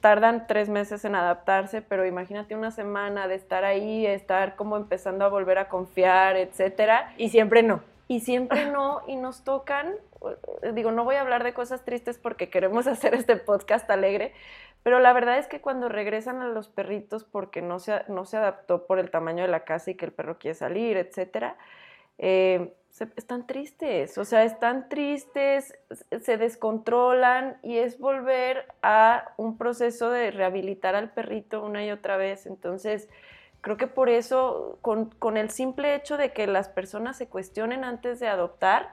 tardan 0.00 0.46
tres 0.46 0.68
meses 0.68 1.04
en 1.04 1.14
adaptarse, 1.14 1.82
pero 1.82 2.06
imagínate 2.06 2.56
una 2.56 2.70
semana 2.70 3.28
de 3.28 3.34
estar 3.34 3.64
ahí, 3.64 4.06
estar 4.06 4.56
como 4.56 4.76
empezando 4.76 5.24
a 5.24 5.28
volver 5.28 5.58
a 5.58 5.68
confiar, 5.68 6.36
etcétera. 6.36 7.12
Y 7.18 7.28
siempre 7.28 7.62
no. 7.62 7.82
Y 8.08 8.20
siempre 8.20 8.66
no, 8.70 9.02
y 9.06 9.16
nos 9.16 9.44
tocan, 9.44 9.94
digo, 10.74 10.90
no 10.90 11.04
voy 11.04 11.16
a 11.16 11.20
hablar 11.20 11.44
de 11.44 11.54
cosas 11.54 11.84
tristes 11.84 12.18
porque 12.18 12.50
queremos 12.50 12.86
hacer 12.88 13.14
este 13.14 13.36
podcast 13.36 13.88
alegre, 13.90 14.32
pero 14.82 14.98
la 15.00 15.12
verdad 15.12 15.38
es 15.38 15.46
que 15.46 15.60
cuando 15.60 15.88
regresan 15.88 16.42
a 16.42 16.48
los 16.48 16.68
perritos 16.68 17.24
porque 17.24 17.62
no 17.62 17.78
se, 17.78 18.02
no 18.08 18.24
se 18.24 18.36
adaptó 18.36 18.86
por 18.86 18.98
el 18.98 19.10
tamaño 19.10 19.42
de 19.42 19.48
la 19.48 19.64
casa 19.64 19.90
y 19.90 19.94
que 19.94 20.04
el 20.04 20.12
perro 20.12 20.38
quiere 20.38 20.54
salir, 20.54 20.96
etcétera, 20.96 21.56
eh, 22.18 22.74
están 23.16 23.46
tristes, 23.46 24.18
o 24.18 24.24
sea, 24.24 24.44
están 24.44 24.88
tristes, 24.88 25.76
se 26.20 26.36
descontrolan 26.36 27.58
y 27.62 27.78
es 27.78 27.98
volver 27.98 28.66
a 28.82 29.32
un 29.36 29.58
proceso 29.58 30.10
de 30.10 30.30
rehabilitar 30.30 30.94
al 30.94 31.10
perrito 31.10 31.64
una 31.64 31.84
y 31.84 31.90
otra 31.90 32.16
vez. 32.16 32.46
Entonces, 32.46 33.08
creo 33.62 33.76
que 33.76 33.88
por 33.88 34.10
eso, 34.10 34.78
con, 34.80 35.06
con 35.06 35.36
el 35.36 35.50
simple 35.50 35.96
hecho 35.96 36.16
de 36.16 36.32
que 36.32 36.46
las 36.46 36.68
personas 36.68 37.16
se 37.16 37.26
cuestionen 37.26 37.82
antes 37.82 38.20
de 38.20 38.28
adoptar, 38.28 38.92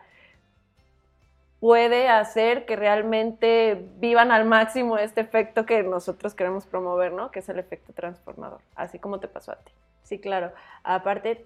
puede 1.61 2.09
hacer 2.09 2.65
que 2.65 2.75
realmente 2.75 3.85
vivan 3.99 4.31
al 4.31 4.45
máximo 4.45 4.97
este 4.97 5.21
efecto 5.21 5.63
que 5.63 5.83
nosotros 5.83 6.33
queremos 6.33 6.65
promover, 6.65 7.13
¿no? 7.13 7.29
Que 7.29 7.39
es 7.39 7.49
el 7.49 7.59
efecto 7.59 7.93
transformador, 7.93 8.61
así 8.75 8.97
como 8.97 9.19
te 9.19 9.27
pasó 9.27 9.51
a 9.51 9.57
ti. 9.57 9.71
Sí, 10.01 10.19
claro. 10.19 10.51
Aparte, 10.83 11.45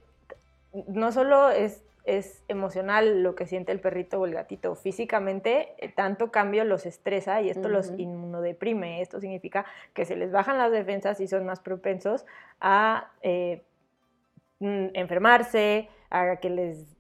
no 0.88 1.12
solo 1.12 1.50
es, 1.50 1.84
es 2.06 2.44
emocional 2.48 3.24
lo 3.24 3.36
que 3.36 3.46
siente 3.46 3.74
el 3.74 3.82
perrito 3.82 4.22
o 4.22 4.26
el 4.26 4.34
gatito, 4.34 4.76
físicamente 4.76 5.76
eh, 5.80 5.90
tanto 5.90 6.32
cambio 6.32 6.64
los 6.64 6.86
estresa 6.86 7.42
y 7.42 7.50
esto 7.50 7.68
los 7.68 7.92
inmunodeprime. 7.98 9.02
Esto 9.02 9.20
significa 9.20 9.66
que 9.94 10.06
se 10.06 10.16
les 10.16 10.32
bajan 10.32 10.58
las 10.58 10.72
defensas 10.72 11.20
y 11.20 11.28
son 11.28 11.46
más 11.46 11.60
propensos 11.60 12.26
a 12.62 13.12
eh, 13.22 13.64
mm, 14.60 14.88
enfermarse, 14.94 15.90
a 16.10 16.38
que 16.38 16.50
les 16.50 16.95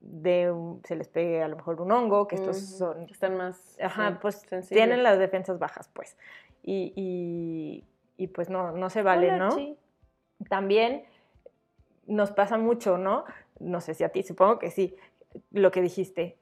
de 0.00 0.54
se 0.84 0.96
les 0.96 1.08
pegue 1.08 1.42
a 1.42 1.48
lo 1.48 1.56
mejor 1.56 1.80
un 1.80 1.92
hongo, 1.92 2.28
que 2.28 2.36
estos 2.36 2.58
son... 2.58 3.02
Están 3.10 3.36
más... 3.36 3.78
Ajá, 3.80 4.18
pues 4.20 4.46
tienen 4.68 5.02
las 5.02 5.18
defensas 5.18 5.58
bajas, 5.58 5.90
pues. 5.92 6.16
Y, 6.62 7.84
y, 8.16 8.26
pues 8.28 8.50
no, 8.50 8.72
no 8.72 8.90
se 8.90 9.02
vale, 9.02 9.36
¿no? 9.36 9.56
También 10.48 11.04
nos 12.06 12.30
pasa 12.30 12.58
mucho, 12.58 12.98
¿no? 12.98 13.24
No 13.58 13.80
sé 13.80 13.94
si 13.94 14.04
a 14.04 14.10
ti, 14.10 14.22
supongo 14.22 14.58
que 14.58 14.70
sí, 14.70 14.96
lo 15.50 15.70
que 15.70 15.82
dijiste. 15.82 16.36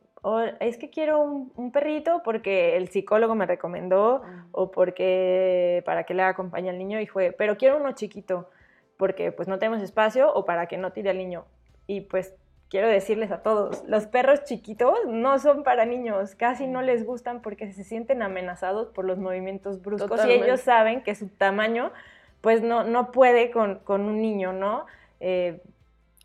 es 0.61 0.79
que 0.79 0.91
quiero 0.91 1.21
un, 1.21 1.73
perrito 1.73 2.23
porque 2.25 2.77
el 2.77 2.89
psicólogo 2.89 3.35
me 3.35 3.47
recomendó 3.47 4.23
o 4.53 4.71
porque 4.71 5.83
para 5.85 6.05
que 6.05 6.15
le 6.15 6.23
acompañe 6.23 6.71
al 6.71 6.79
niño 6.79 7.01
y 7.01 7.07
fue, 7.07 7.33
pero 7.33 7.57
quiero 7.57 7.77
uno 7.77 7.93
chiquito 7.93 8.49
porque 8.97 9.33
pues 9.33 9.47
no 9.49 9.59
tenemos 9.59 9.83
espacio 9.83 10.33
o 10.33 10.45
para 10.45 10.67
que 10.67 10.79
no 10.79 10.93
tire 10.93 11.11
al 11.11 11.19
niño. 11.19 11.45
Y 11.87 12.03
pues 12.03 12.35
quiero 12.69 12.89
decirles 12.89 13.31
a 13.31 13.43
todos, 13.43 13.85
los 13.87 14.07
perros 14.07 14.45
chiquitos 14.45 14.95
no 15.07 15.39
son 15.39 15.63
para 15.63 15.85
niños, 15.85 16.35
casi 16.35 16.67
no 16.67 16.83
les 16.83 17.05
gustan 17.05 17.41
porque 17.41 17.73
se 17.73 17.85
sienten 17.85 18.23
amenazados 18.23 18.89
por 18.89 19.05
los 19.05 19.19
movimientos 19.19 19.83
bruscos 19.83 20.25
y 20.27 20.33
ellos 20.33 20.61
saben 20.61 21.03
que 21.03 21.15
su 21.15 21.29
tamaño 21.29 21.93
pues 22.41 22.63
no, 22.63 22.85
no 22.85 23.13
puede 23.13 23.51
con, 23.51 23.81
un 23.89 24.21
niño, 24.21 24.53
¿no? 24.53 24.87
Eh, 25.21 25.61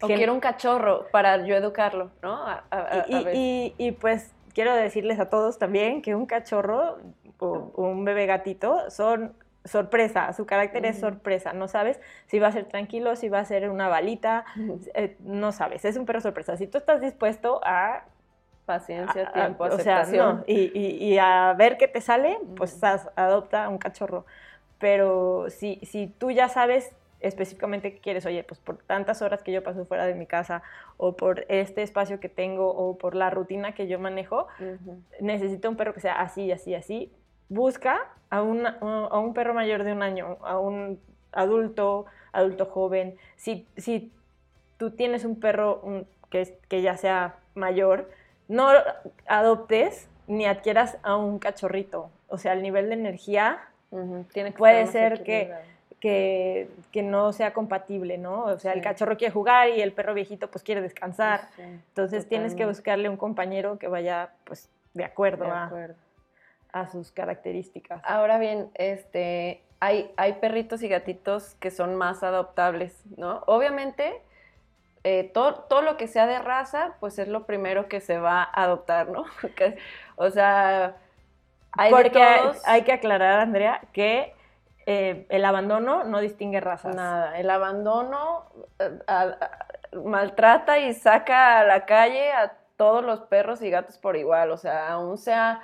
o 0.02 0.08
quiero 0.08 0.34
un 0.34 0.40
cachorro 0.40 1.08
para 1.12 1.46
yo 1.46 1.56
educarlo, 1.56 2.12
¿no? 2.22 2.44
y, 3.08 3.98
pues 4.00 4.34
quiero 4.54 4.76
decirles 4.76 5.20
a 5.20 5.30
todos 5.30 5.58
también 5.60 6.02
que 6.02 6.16
un 6.16 6.26
cachorro 6.26 6.98
o 7.40 7.72
un 7.76 8.04
bebé 8.04 8.26
gatito 8.26 8.90
son 8.90 9.34
sorpresa, 9.66 10.34
su 10.34 10.46
carácter 10.46 10.86
es 10.86 11.00
sorpresa, 11.00 11.54
no 11.54 11.68
sabes 11.68 12.00
si 12.28 12.40
va 12.40 12.48
a 12.48 12.52
ser 12.52 12.66
tranquilo, 12.66 13.16
si 13.16 13.30
va 13.30 13.40
a 13.40 13.46
ser 13.46 13.70
una 13.70 13.88
balita, 13.88 14.46
eh, 14.94 15.16
no 15.20 15.52
sabes, 15.52 15.86
es 15.86 15.98
un 15.98 16.06
perro 16.06 16.22
sorpresa. 16.22 16.58
Si 16.58 16.68
tú 16.68 16.78
estás 16.78 17.02
dispuesto 17.02 17.62
a... 17.64 18.06
Paciencia, 18.66 19.32
tiempo, 19.34 19.66
aceptación. 19.66 20.44
y, 20.48 21.18
a 21.18 21.54
ver 21.58 21.78
qué 21.78 21.88
te 21.88 22.00
sale, 22.00 22.38
pues 22.56 22.80
adopta 23.16 23.68
un 23.68 23.78
cachorro. 23.78 24.26
Pero 24.78 25.48
si, 25.50 25.80
si 25.84 26.08
tú 26.08 26.32
ya 26.32 26.48
sabes 26.48 26.92
específicamente 27.22 27.94
qué 27.94 28.00
quieres, 28.00 28.26
oye, 28.26 28.44
pues 28.44 28.60
por 28.60 28.78
tantas 28.78 29.22
horas 29.22 29.44
que 29.44 29.52
yo 29.52 29.64
paso 29.64 29.86
fuera 29.86 30.06
de 30.06 30.16
mi 30.16 30.26
casa 30.26 30.64
o 30.98 31.16
por 31.16 31.46
este 31.50 31.82
espacio 31.82 32.20
que 32.20 32.30
tengo 32.30 32.70
o 32.70 32.98
por 32.98 33.16
la 33.16 33.30
rutina 33.30 33.74
que 33.74 33.88
yo 33.88 34.00
manejo, 34.00 34.48
necesito 35.20 35.70
un 35.70 35.76
perro 35.76 35.94
que 35.94 36.02
sea 36.02 36.22
así, 36.22 36.52
así, 36.52 36.74
así, 36.76 37.12
busca 37.52 38.08
a, 38.30 38.42
un 38.42 39.34
perro 39.34 39.54
mayor 39.54 39.84
de 39.84 39.92
un 39.92 40.02
año, 40.02 40.38
a 40.42 40.58
un 40.58 41.00
adulto, 41.34 42.06
adulto 42.32 42.66
joven. 42.66 43.18
Si, 43.36 43.68
si 43.76 44.12
tú 44.78 44.92
tienes 44.92 45.26
un 45.26 45.40
perro 45.40 46.06
que, 46.30 46.58
que 46.70 46.82
ya 46.82 46.96
sea 46.96 47.36
mayor, 47.54 48.10
no 48.48 48.70
adoptes 49.28 50.08
ni 50.28 50.46
adquieras 50.46 50.98
a 51.04 51.18
un 51.18 51.40
cachorrito. 51.40 52.10
O 52.30 52.38
sea, 52.38 52.54
el 52.54 52.62
nivel 52.62 52.88
de 52.88 52.96
energía 52.96 53.60
puede 54.58 54.88
ser 54.88 55.24
que, 55.24 55.54
que, 56.00 56.70
que, 56.94 57.04
no 57.04 57.34
sea 57.34 57.52
compatible, 57.52 58.18
¿no? 58.18 58.46
O 58.46 58.60
sea, 58.60 58.72
el 58.72 58.82
cachorro 58.82 59.18
quiere 59.18 59.34
jugar 59.34 59.68
y 59.70 59.82
el 59.82 59.92
perro 59.92 60.14
viejito 60.14 60.50
pues 60.50 60.64
quiere 60.64 60.80
descansar. 60.80 61.50
Entonces 61.58 62.30
tienes 62.30 62.56
que 62.56 62.66
buscarle 62.66 63.10
un 63.10 63.18
compañero 63.18 63.78
que 63.78 63.90
vaya 63.90 64.32
pues 64.46 64.70
de 64.94 65.04
acuerdo. 65.04 65.44
De 65.44 65.52
acuerdo 65.52 65.96
a 65.96 66.11
sus 66.90 67.12
características. 67.12 68.02
Ahora 68.04 68.38
bien, 68.38 68.70
este, 68.76 69.64
hay, 69.80 70.12
hay 70.18 70.34
perritos 70.34 70.84
y 70.84 70.88
gatitos 70.88 71.56
que 71.56 71.72
son 71.72 71.96
más 71.96 72.24
adoptables, 72.24 73.04
¿no? 73.18 73.44
Obviamente, 73.48 74.22
eh, 75.04 75.32
todo, 75.34 75.56
todo, 75.56 75.82
lo 75.82 75.98
que 75.98 76.08
sea 76.08 76.28
de 76.28 76.40
raza, 76.40 76.94
pues 77.00 77.18
es 77.18 77.28
lo 77.28 77.46
primero 77.46 77.88
que 77.88 78.02
se 78.02 78.18
va 78.20 78.44
a 78.44 78.64
adoptar, 78.64 79.10
¿no? 79.10 79.26
o 80.16 80.30
sea, 80.30 80.96
hay 81.74 81.92
Porque 81.92 82.24
hay 82.66 82.84
que 82.84 82.92
aclarar, 82.92 83.40
Andrea, 83.40 83.82
que 83.94 84.34
eh, 84.86 85.26
el 85.30 85.46
abandono 85.46 86.04
no 86.04 86.20
distingue 86.20 86.60
razas. 86.60 86.96
Nada, 86.96 87.40
el 87.40 87.50
abandono 87.50 88.46
eh, 88.80 89.00
maltrata 90.04 90.80
y 90.80 90.94
saca 90.94 91.60
a 91.60 91.64
la 91.64 91.86
calle 91.86 92.32
a 92.32 92.54
todos 92.76 93.04
los 93.04 93.22
perros 93.22 93.62
y 93.62 93.70
gatos 93.70 93.98
por 93.98 94.18
igual, 94.18 94.52
o 94.52 94.58
sea, 94.58 94.90
aún 94.90 95.18
sea 95.18 95.62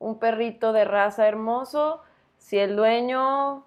un 0.00 0.18
perrito 0.18 0.72
de 0.72 0.84
raza 0.84 1.28
hermoso, 1.28 2.02
si 2.38 2.58
el 2.58 2.74
dueño 2.74 3.64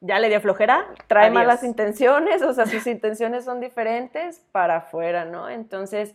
ya 0.00 0.18
le 0.18 0.28
dio 0.28 0.40
flojera, 0.40 0.88
trae 1.06 1.30
malas 1.30 1.62
intenciones, 1.62 2.42
o 2.42 2.52
sea, 2.52 2.66
sus 2.66 2.86
intenciones 2.88 3.44
son 3.44 3.60
diferentes 3.60 4.40
para 4.50 4.78
afuera, 4.78 5.24
¿no? 5.24 5.48
Entonces, 5.48 6.14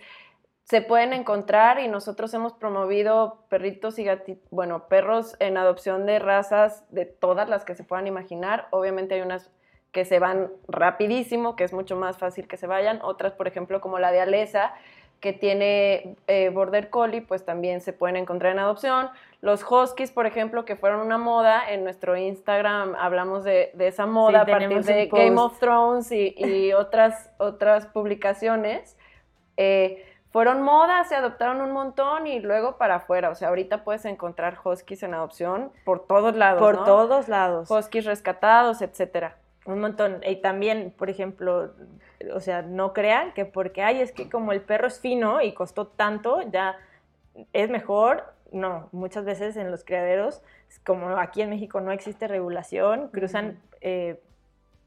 se 0.63 0.81
pueden 0.81 1.13
encontrar 1.13 1.79
y 1.79 1.87
nosotros 1.87 2.33
hemos 2.33 2.53
promovido 2.53 3.45
perritos 3.49 3.99
y 3.99 4.03
gatitos, 4.03 4.49
bueno, 4.49 4.87
perros 4.87 5.37
en 5.39 5.57
adopción 5.57 6.07
de 6.07 6.17
razas 6.17 6.83
de 6.89 7.05
todas 7.05 7.47
las 7.47 7.63
que 7.63 7.75
se 7.75 7.83
puedan 7.83 8.07
imaginar. 8.07 8.67
Obviamente 8.71 9.13
hay 9.13 9.21
unas 9.21 9.51
que 9.91 10.05
se 10.05 10.17
van 10.17 10.51
rapidísimo, 10.67 11.55
que 11.55 11.63
es 11.63 11.71
mucho 11.71 11.95
más 11.95 12.17
fácil 12.17 12.47
que 12.47 12.57
se 12.57 12.65
vayan, 12.65 12.99
otras, 13.03 13.33
por 13.33 13.47
ejemplo, 13.47 13.79
como 13.79 13.99
la 13.99 14.11
de 14.11 14.21
Alesa, 14.21 14.73
que 15.25 15.33
tiene 15.33 16.17
eh, 16.27 16.49
Border 16.49 16.91
Collie, 16.91 17.23
pues 17.23 17.43
también 17.43 17.81
se 17.81 17.93
pueden 17.93 18.15
encontrar 18.15 18.51
en 18.51 18.59
adopción. 18.59 19.09
Los 19.41 19.65
Huskies, 19.67 20.11
por 20.11 20.27
ejemplo, 20.27 20.65
que 20.65 20.75
fueron 20.75 20.99
una 20.99 21.17
moda, 21.17 21.63
en 21.67 21.83
nuestro 21.83 22.15
Instagram 22.15 22.93
hablamos 22.93 23.43
de, 23.43 23.71
esa 23.79 24.05
moda 24.05 24.41
a 24.41 24.45
partir 24.45 24.83
de 24.83 25.07
Game 25.07 25.41
of 25.41 25.57
Thrones 25.57 26.11
y, 26.11 26.73
otras, 26.77 27.31
otras 27.39 27.87
publicaciones. 27.87 28.95
Eh, 29.57 30.05
fueron 30.29 30.61
modas, 30.61 31.09
se 31.09 31.15
adoptaron 31.15 31.59
un 31.59 31.71
montón 31.71 32.27
y 32.27 32.39
luego 32.39 32.77
para 32.77 32.97
afuera. 32.97 33.31
O 33.31 33.35
sea, 33.35 33.47
ahorita 33.47 33.83
puedes 33.83 34.05
encontrar 34.05 34.59
Huskies 34.63 35.01
en 35.01 35.15
adopción 35.15 35.71
por 35.85 36.05
todos 36.05 36.35
lados. 36.35 36.61
Por 36.61 36.83
todos 36.85 37.27
lados. 37.29 37.71
Huskies 37.71 38.05
rescatados, 38.05 38.83
etcétera. 38.83 39.37
Un 39.65 39.79
montón. 39.79 40.21
Y 40.25 40.37
también, 40.37 40.93
por 40.95 41.09
ejemplo, 41.09 41.73
o 42.33 42.39
sea, 42.39 42.61
no 42.61 42.93
crean 42.93 43.33
que 43.33 43.45
porque, 43.45 43.81
ay, 43.81 43.99
es 43.99 44.11
que 44.11 44.29
como 44.29 44.51
el 44.51 44.61
perro 44.61 44.87
es 44.87 44.99
fino 44.99 45.41
y 45.41 45.53
costó 45.53 45.87
tanto, 45.87 46.41
ya 46.51 46.77
es 47.51 47.69
mejor. 47.69 48.33
No, 48.51 48.89
muchas 48.91 49.25
veces 49.25 49.57
en 49.57 49.71
los 49.71 49.83
criaderos, 49.83 50.43
como 50.85 51.09
aquí 51.17 51.41
en 51.41 51.49
México 51.49 51.81
no 51.81 51.91
existe 51.91 52.27
regulación, 52.27 53.09
cruzan 53.09 53.59
eh, 53.81 54.21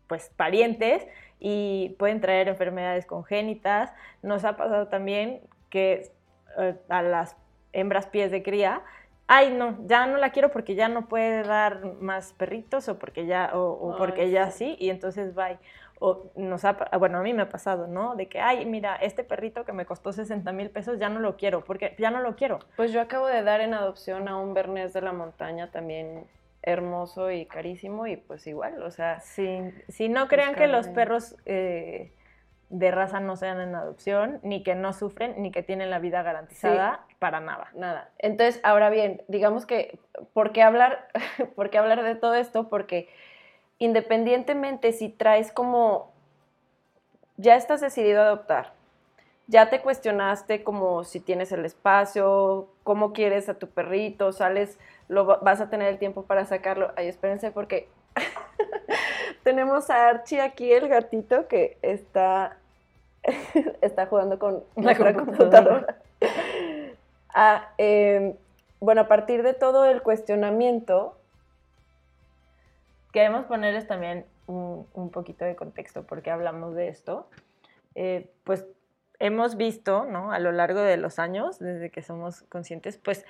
pues 0.06 0.30
parientes 0.37 1.06
y 1.40 1.97
pueden 1.99 2.20
traer 2.20 2.49
enfermedades 2.49 3.04
congénitas. 3.04 3.92
Nos 4.23 4.44
ha 4.44 4.56
pasado 4.56 4.87
también 4.87 5.40
que 5.70 6.12
eh, 6.56 6.76
a 6.88 7.02
las 7.02 7.37
hembras 7.73 8.06
pies 8.06 8.30
de 8.30 8.42
cría 8.44 8.82
ay, 9.28 9.52
no, 9.52 9.76
ya 9.87 10.06
no 10.06 10.16
la 10.16 10.30
quiero 10.30 10.50
porque 10.50 10.75
ya 10.75 10.88
no 10.88 11.06
puede 11.06 11.42
dar 11.42 11.85
más 12.00 12.32
perritos 12.32 12.88
o 12.88 12.99
porque 12.99 13.26
ya, 13.26 13.50
o, 13.54 13.94
porque 13.97 14.30
ya 14.30 14.50
sí, 14.50 14.76
y 14.80 14.90
entonces 14.90 15.35
bye. 15.35 15.58
O 16.00 16.30
nos 16.37 16.64
ha, 16.64 16.73
bueno, 16.99 17.18
a 17.18 17.23
mí 17.23 17.35
me 17.35 17.42
ha 17.42 17.49
pasado, 17.49 17.88
¿no? 17.88 18.14
De 18.14 18.28
que, 18.28 18.40
ay, 18.40 18.64
mira, 18.66 18.94
este 18.97 19.25
perrito 19.25 19.64
que 19.64 19.73
me 19.73 19.85
costó 19.85 20.12
60 20.12 20.52
mil 20.52 20.70
pesos 20.70 21.00
ya 21.00 21.08
no 21.08 21.18
lo 21.18 21.37
quiero, 21.37 21.64
porque 21.64 21.97
ya 21.99 22.12
no 22.12 22.20
lo 22.20 22.37
quiero. 22.37 22.61
Pues 22.76 22.92
yo 22.92 23.00
acabo 23.00 23.26
de 23.26 23.42
dar 23.42 23.61
en 23.61 23.75
adopción 23.75 24.28
a 24.28 24.37
un 24.37 24.54
bernés 24.54 24.92
de 24.92 25.00
la 25.00 25.12
montaña 25.12 25.73
también 25.73 26.25
hermoso 26.62 27.32
y 27.32 27.47
carísimo 27.47 28.06
y 28.06 28.16
pues 28.16 28.47
igual, 28.47 28.80
o 28.82 28.92
sea... 28.92 29.18
Sí, 29.20 29.61
si 29.88 30.08
no 30.08 30.28
crean 30.28 30.54
que 30.54 30.68
los 30.68 30.88
perros... 30.88 31.37
Eh, 31.47 32.12
de 32.70 32.90
raza 32.90 33.20
no 33.20 33.37
sean 33.37 33.61
en 33.61 33.75
adopción, 33.75 34.40
ni 34.42 34.62
que 34.62 34.75
no 34.75 34.92
sufren, 34.92 35.40
ni 35.40 35.50
que 35.50 35.62
tienen 35.62 35.90
la 35.90 35.99
vida 35.99 36.23
garantizada, 36.23 37.06
para 37.18 37.40
nada. 37.40 37.70
Nada. 37.75 38.10
Entonces, 38.18 38.60
ahora 38.62 38.90
bien, 38.90 39.22
digamos 39.28 39.66
que, 39.66 39.98
¿por 40.32 40.52
qué 40.52 40.62
hablar, 40.62 41.08
¿por 41.56 41.70
qué 41.70 41.78
hablar 41.78 42.02
de 42.02 42.14
todo 42.14 42.34
esto? 42.34 42.68
Porque 42.68 43.08
independientemente 43.78 44.92
si 44.92 45.08
traes 45.08 45.52
como, 45.52 46.12
ya 47.37 47.56
estás 47.56 47.80
decidido 47.80 48.22
a 48.22 48.26
adoptar, 48.26 48.72
ya 49.46 49.70
te 49.70 49.80
cuestionaste 49.80 50.62
como 50.62 51.04
si 51.04 51.20
tienes 51.20 51.52
el 51.52 51.64
espacio, 51.64 52.68
cómo 52.82 53.12
quieres 53.12 53.48
a 53.48 53.54
tu 53.54 53.68
perrito, 53.68 54.32
sales, 54.32 54.78
lo, 55.08 55.25
vas 55.25 55.60
a 55.60 55.70
tener 55.70 55.88
el 55.88 55.98
tiempo 55.98 56.25
para 56.25 56.44
sacarlo. 56.44 56.92
Ay, 56.96 57.08
espérense 57.08 57.50
porque 57.50 57.88
tenemos 59.44 59.88
a 59.88 60.08
Archie 60.08 60.42
aquí, 60.42 60.70
el 60.70 60.88
gatito, 60.88 61.48
que 61.48 61.78
está, 61.80 62.58
está 63.80 64.06
jugando 64.06 64.38
con 64.38 64.64
la 64.76 65.14
computadora. 65.14 65.98
Ah, 67.35 67.73
em, 67.78 68.35
bueno, 68.80 69.02
a 69.02 69.08
partir 69.08 69.42
de 69.42 69.54
todo 69.54 69.85
el 69.85 70.02
cuestionamiento, 70.02 71.18
queremos 73.12 73.47
ponerles 73.47 73.87
también 73.87 74.26
un, 74.47 75.11
poquito 75.12 75.44
de 75.44 75.56
contexto 75.56 76.04
porque 76.04 76.30
hablamos 76.30 76.75
de 76.75 76.88
esto. 76.88 77.28
eh, 77.94 78.30
pues 78.44 78.66
hemos 79.18 79.56
visto, 79.56 80.04
¿no? 80.04 80.32
A 80.32 80.38
lo 80.38 80.52
largo 80.52 80.80
de 80.80 80.97
los 80.97 81.18
años, 81.18 81.58
desde 81.58 81.90
que 81.90 82.02
somos 82.02 82.42
conscientes, 82.42 82.99
pues 82.99 83.25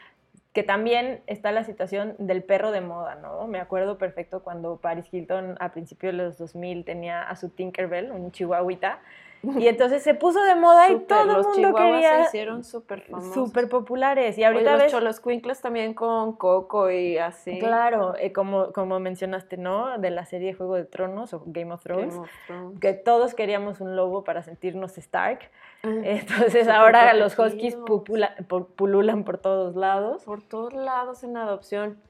que 0.53 0.63
también 0.63 1.23
está 1.27 1.53
la 1.53 1.65
situación 1.65 2.15
del 2.19 2.43
perro 2.43 2.73
de 2.73 2.81
moda, 2.81 3.15
¿no? 3.17 3.47
Me 3.47 3.61
acuerdo 3.61 3.99
perfecto 3.99 4.43
cuando 4.43 4.79
Paris 4.79 5.07
Hilton 5.13 5.57
a 5.61 5.73
principios 5.73 6.13
de 6.13 6.25
los 6.25 6.39
2000 6.39 6.85
tenía 6.85 7.23
a 7.23 7.37
su 7.37 7.51
Tinkerbell, 7.51 8.11
un 8.11 8.33
chihuahuita, 8.33 9.01
y 9.43 9.69
entonces 9.69 10.03
se 10.03 10.15
puso 10.15 10.43
de 10.43 10.55
moda 10.57 10.91
y 10.91 10.99
todo 11.01 11.23
el 11.39 11.47
mundo 11.47 11.75
quería. 11.75 12.17
se 12.25 12.29
hicieron 12.29 12.65
súper 12.65 13.03
famosos. 13.03 13.35
Súper 13.35 13.69
populares. 13.69 14.37
Y 14.37 14.45
ahorita 14.45 14.75
Oye, 14.75 14.83
los 14.85 14.93
cholos 14.93 15.21
Quinkles 15.21 15.61
también 15.61 15.95
con 15.95 16.33
Coco 16.37 16.91
y 16.91 17.19
así. 17.19 17.59
Claro, 17.59 18.15
eh, 18.17 18.33
como, 18.33 18.73
como 18.73 18.99
mencionaste, 19.01 19.57
¿no? 19.57 19.99
De 19.99 20.11
la 20.11 20.25
serie 20.25 20.55
Juego 20.55 20.75
de 20.75 20.85
Tronos 20.85 21.33
o 21.35 21.43
Game 21.47 21.73
of 21.73 21.83
Thrones. 21.83 22.15
Game 22.15 22.25
of 22.25 22.31
Thrones. 22.47 22.81
Que 22.81 22.93
todos 22.95 23.35
queríamos 23.35 23.81
un 23.81 23.95
lobo 23.95 24.25
para 24.25 24.43
sentirnos 24.43 24.99
Stark. 24.99 25.51
Entonces 25.85 26.67
ahora 26.69 27.15
los 27.15 27.39
huskies 27.39 27.77
pupula- 27.77 28.35
pululan 28.77 29.23
por 29.25 29.39
todos 29.39 29.77
lados. 29.77 30.25
Por 30.25 30.43
todos 30.43 30.73
lados 30.73 31.23
en 31.23 31.37
adopción. 31.37 32.01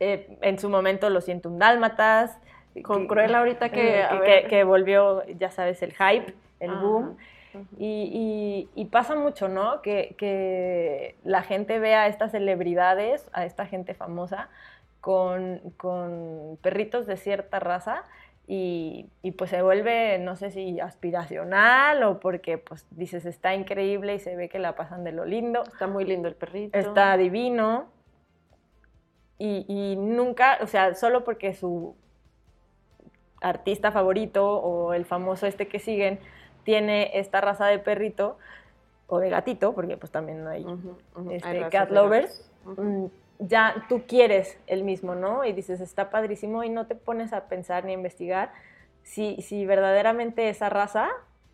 Eh, 0.00 0.38
en 0.42 0.58
su 0.58 0.68
momento 0.68 1.08
los 1.10 1.24
siento 1.24 1.48
un 1.48 1.58
dálmatas. 1.58 2.38
Con 2.82 3.02
que- 3.02 3.08
Cruella 3.08 3.38
ahorita 3.38 3.70
que, 3.70 4.46
que, 4.48 4.64
volvió, 4.64 5.24
ya 5.38 5.50
sabes, 5.50 5.82
el 5.82 5.92
hype, 5.94 6.34
el 6.60 6.70
Ajá. 6.70 6.80
boom. 6.82 7.16
Y, 7.78 8.68
y- 8.76 8.80
y 8.80 8.84
pasa 8.86 9.14
mucho, 9.16 9.48
¿no? 9.48 9.82
Que, 9.82 10.14
que 10.18 11.16
la 11.24 11.42
gente 11.42 11.78
ve 11.78 11.94
a 11.94 12.06
estas 12.06 12.30
celebridades, 12.32 13.28
a 13.32 13.44
esta 13.46 13.66
gente 13.66 13.94
famosa, 13.94 14.48
con, 15.00 15.60
con 15.76 16.58
perritos 16.62 17.06
de 17.06 17.16
cierta 17.16 17.58
raza 17.58 18.04
y, 18.46 19.06
y 19.22 19.32
pues 19.32 19.50
se 19.50 19.62
vuelve, 19.62 20.18
no 20.18 20.36
sé 20.36 20.50
si 20.50 20.78
aspiracional 20.80 22.02
o 22.02 22.20
porque 22.20 22.58
pues 22.58 22.86
dices 22.90 23.24
está 23.24 23.54
increíble 23.54 24.14
y 24.14 24.18
se 24.20 24.36
ve 24.36 24.48
que 24.48 24.58
la 24.58 24.74
pasan 24.74 25.04
de 25.04 25.12
lo 25.12 25.24
lindo, 25.24 25.62
Está 25.64 25.86
muy 25.86 26.04
lindo 26.04 26.28
el 26.28 26.34
perrito. 26.34 26.78
está 26.78 27.16
divino 27.16 27.86
y, 29.38 29.64
y 29.68 29.96
nunca, 29.96 30.58
o 30.62 30.66
sea, 30.66 30.94
solo 30.94 31.24
porque 31.24 31.54
su 31.54 31.94
artista 33.40 33.92
favorito 33.92 34.58
o 34.60 34.92
el 34.94 35.04
famoso 35.04 35.46
este 35.46 35.68
que 35.68 35.78
siguen 35.78 36.18
tiene 36.64 37.18
esta 37.18 37.40
raza 37.40 37.66
de 37.66 37.78
perrito 37.78 38.38
o 39.06 39.18
de 39.20 39.30
gatito, 39.30 39.74
porque 39.74 39.96
pues 39.96 40.12
también 40.12 40.46
hay 40.46 40.66
este, 41.30 41.48
Hay 41.48 41.58
razas 41.60 41.72
cat 41.72 41.90
lovers, 41.90 42.50
mm, 42.64 43.06
ya 43.40 43.86
tú 43.88 44.02
quieres 44.06 44.58
el 44.66 44.82
mismo, 44.84 45.14
¿no? 45.14 45.44
Y 45.44 45.52
dices, 45.52 45.80
está 45.80 46.10
padrísimo 46.10 46.64
y 46.64 46.68
no 46.70 46.86
te 46.86 46.94
pones 46.94 47.32
a 47.32 47.48
pensar 47.48 47.84
ni 47.84 47.92
a 47.92 47.94
investigar 47.94 48.52
si, 49.02 49.40
si 49.40 49.64
verdaderamente 49.64 50.48
esa 50.50 50.68
raza 50.68 51.08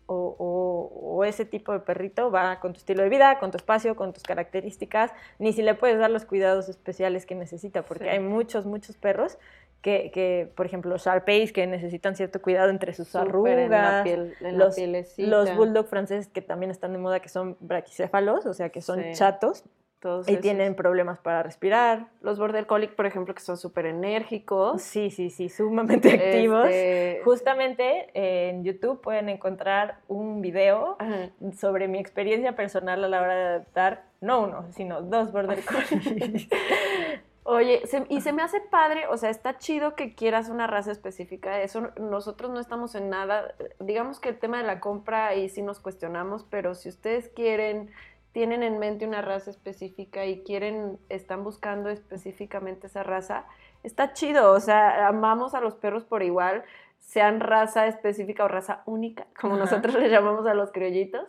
o, 0.07 0.35
o- 0.37 1.15
o 1.17 1.23
ese 1.23 1.45
tipo 1.45 1.71
de 1.71 1.79
perrito 1.79 2.29
va 2.29 2.59
con 2.59 2.73
tu 2.73 2.77
estilo 2.79 3.01
de 3.03 3.09
vida, 3.09 3.39
con 3.39 3.51
tu 3.51 3.57
espacio, 3.57 3.95
con 3.95 4.11
tus 4.13 4.23
características, 4.23 5.11
ni 5.39 5.53
si 5.53 5.61
le 5.61 5.73
puedes 5.75 5.97
dar 5.97 6.11
los 6.11 6.25
cuidados 6.25 6.67
especiales 6.69 7.25
que 7.25 7.35
necesita, 7.35 7.83
porque 7.83 8.03
Sí. 8.03 8.09
hay 8.09 8.19
muchos, 8.19 8.65
muchos 8.65 8.97
perros 8.97 9.37
que, 9.85 10.09
que, 10.11 10.51
por 10.55 10.65
ejemplo, 10.65 10.89
los 10.89 11.05
Sharpeis 11.05 11.53
que 11.53 11.67
necesitan 11.67 12.15
cierto 12.15 12.41
cuidado 12.41 12.71
entre 12.71 12.91
sus 12.93 13.07
Súper 13.07 13.27
arrugas, 13.27 13.57
en 13.59 13.69
la 13.69 14.01
piel, 14.03 14.33
en 14.41 14.57
la 14.57 14.65
los, 14.65 14.75
pielecita. 14.75 15.29
los 15.29 15.55
bulldog 15.55 15.85
franceses 15.85 16.27
que 16.27 16.41
también 16.41 16.71
están 16.71 16.91
de 16.91 16.97
moda, 16.97 17.19
que 17.19 17.29
son 17.29 17.55
braquicéfalos, 17.59 18.47
o 18.47 18.53
sea, 18.55 18.69
que 18.69 18.81
son 18.81 19.03
Sí. 19.03 19.11
chatos 19.13 19.63
Todos 19.99 20.27
y 20.27 20.31
esos. 20.31 20.41
tienen 20.41 20.73
problemas 20.75 21.19
para 21.19 21.43
respirar. 21.43 22.07
Los 22.21 22.39
border 22.39 22.65
collie, 22.65 22.87
por 22.87 23.05
ejemplo, 23.05 23.35
que 23.35 23.41
son 23.41 23.57
súper 23.57 23.85
enérgicos. 23.85 24.81
Sí, 24.81 25.11
sí, 25.11 25.29
sí, 25.29 25.49
sumamente 25.49 26.09
activos. 26.13 26.65
Este, 26.65 27.21
Justamente 27.23 28.07
eh, 28.15 28.49
en 28.49 28.63
YouTube 28.63 29.01
pueden 29.01 29.29
encontrar 29.29 29.99
un 30.07 30.41
video 30.41 30.95
ajá. 30.97 31.29
sobre 31.55 31.87
mi 31.87 31.99
experiencia 31.99 32.55
personal 32.55 33.03
a 33.03 33.07
la 33.07 33.21
hora 33.21 33.35
de 33.35 33.43
adoptar, 33.55 34.05
no 34.19 34.41
uno, 34.45 34.65
sino 34.71 35.03
dos 35.03 35.31
border 35.31 35.59
collies. 35.65 36.47
Oye, 37.47 37.85
se- 37.85 38.07
y 38.09 38.21
se 38.21 38.33
me 38.33 38.41
hace 38.41 38.59
padre, 38.59 39.05
o 39.07 39.17
sea, 39.17 39.29
está 39.29 39.59
chido 39.59 39.95
que 39.95 40.15
quieras 40.15 40.49
una 40.49 40.65
raza 40.65 40.91
específica, 40.91 41.61
eso 41.61 41.91
nosotros 41.99 42.49
no 42.49 42.59
estamos 42.59 42.95
en 42.95 43.11
nada, 43.11 43.53
digamos 43.79 44.19
que 44.19 44.29
el 44.29 44.39
tema 44.39 44.57
de 44.57 44.63
la 44.63 44.79
compra 44.79 45.27
ahí 45.27 45.47
sí 45.47 45.61
nos 45.61 45.79
cuestionamos, 45.79 46.43
pero 46.49 46.73
si 46.73 46.89
ustedes 46.89 47.29
quieren, 47.29 47.91
tienen 48.31 48.63
en 48.63 48.79
mente 48.79 49.05
una 49.05 49.21
raza 49.21 49.51
específica 49.51 50.25
y 50.25 50.41
quieren, 50.41 50.97
están 51.09 51.43
buscando 51.43 51.89
específicamente 51.91 52.87
esa 52.87 53.03
raza, 53.03 53.45
está 53.83 54.13
chido, 54.13 54.51
o 54.51 54.59
sea, 54.59 55.07
amamos 55.07 55.53
a 55.53 55.61
los 55.61 55.75
perros 55.75 56.03
por 56.03 56.23
igual, 56.23 56.63
sean 56.99 57.41
raza 57.41 57.85
específica 57.85 58.43
o 58.43 58.47
raza 58.47 58.81
única, 58.87 59.27
como 59.39 59.53
Ajá. 59.53 59.65
nosotros 59.65 59.93
le 59.93 60.09
llamamos 60.09 60.47
a 60.47 60.55
los 60.55 60.71
criollitos. 60.71 61.27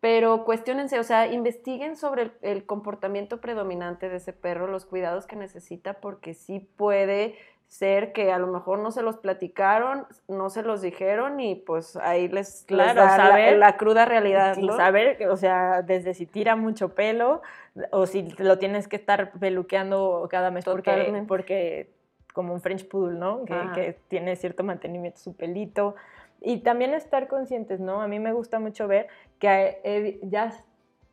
Pero 0.00 0.44
cuestionense, 0.44 0.98
o 1.00 1.02
sea, 1.04 1.26
investiguen 1.26 1.96
sobre 1.96 2.22
el, 2.22 2.32
el 2.42 2.66
comportamiento 2.66 3.40
predominante 3.40 4.08
de 4.08 4.16
ese 4.18 4.32
perro, 4.32 4.66
los 4.68 4.84
cuidados 4.86 5.26
que 5.26 5.34
necesita, 5.34 5.94
porque 5.94 6.34
sí 6.34 6.60
puede 6.76 7.34
ser 7.66 8.12
que 8.12 8.32
a 8.32 8.38
lo 8.38 8.46
mejor 8.46 8.78
no 8.78 8.90
se 8.92 9.02
los 9.02 9.16
platicaron, 9.18 10.06
no 10.28 10.48
se 10.50 10.62
los 10.62 10.80
dijeron 10.80 11.38
y 11.40 11.54
pues 11.56 11.96
ahí 11.96 12.28
les, 12.28 12.60
les 12.60 12.64
Claro, 12.64 13.00
da 13.02 13.16
la- 13.18 13.24
saber- 13.28 13.58
la, 13.58 13.76
cruda 13.76 14.04
realidad. 14.06 14.56
¿no? 14.56 14.74
saber, 14.76 15.28
o 15.28 15.36
sea, 15.36 15.82
desde 15.82 16.14
si 16.14 16.24
tira 16.26 16.56
mucho 16.56 16.94
pelo 16.94 17.42
o 17.90 18.06
si 18.06 18.22
lo 18.38 18.58
tienes 18.58 18.88
que 18.88 18.96
estar 18.96 19.32
peluqueando 19.32 20.26
cada 20.30 20.50
mes 20.50 20.64
porque, 20.64 20.92
Totalmente. 20.92 21.28
porque 21.28 21.90
como 22.32 22.54
un 22.54 22.60
French 22.62 22.88
Poodle, 22.88 23.18
¿no? 23.18 23.44
Que, 23.44 23.54
que 23.74 23.98
tiene 24.08 24.36
cierto 24.36 24.62
mantenimiento 24.64 25.18
su 25.18 25.34
pelito. 25.36 25.94
Y 26.40 26.58
también 26.58 26.94
estar 26.94 27.28
conscientes, 27.28 27.80
¿no? 27.80 28.00
A 28.00 28.08
mí 28.08 28.18
me 28.20 28.32
gusta 28.32 28.58
mucho 28.60 28.86
ver 28.88 29.08
que 29.38 30.20
ya 30.22 30.52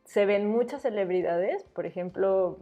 se 0.04 0.26
ven 0.26 0.50
muchas 0.50 0.82
celebridades, 0.84 1.64
por 1.74 1.86
ejemplo, 1.86 2.60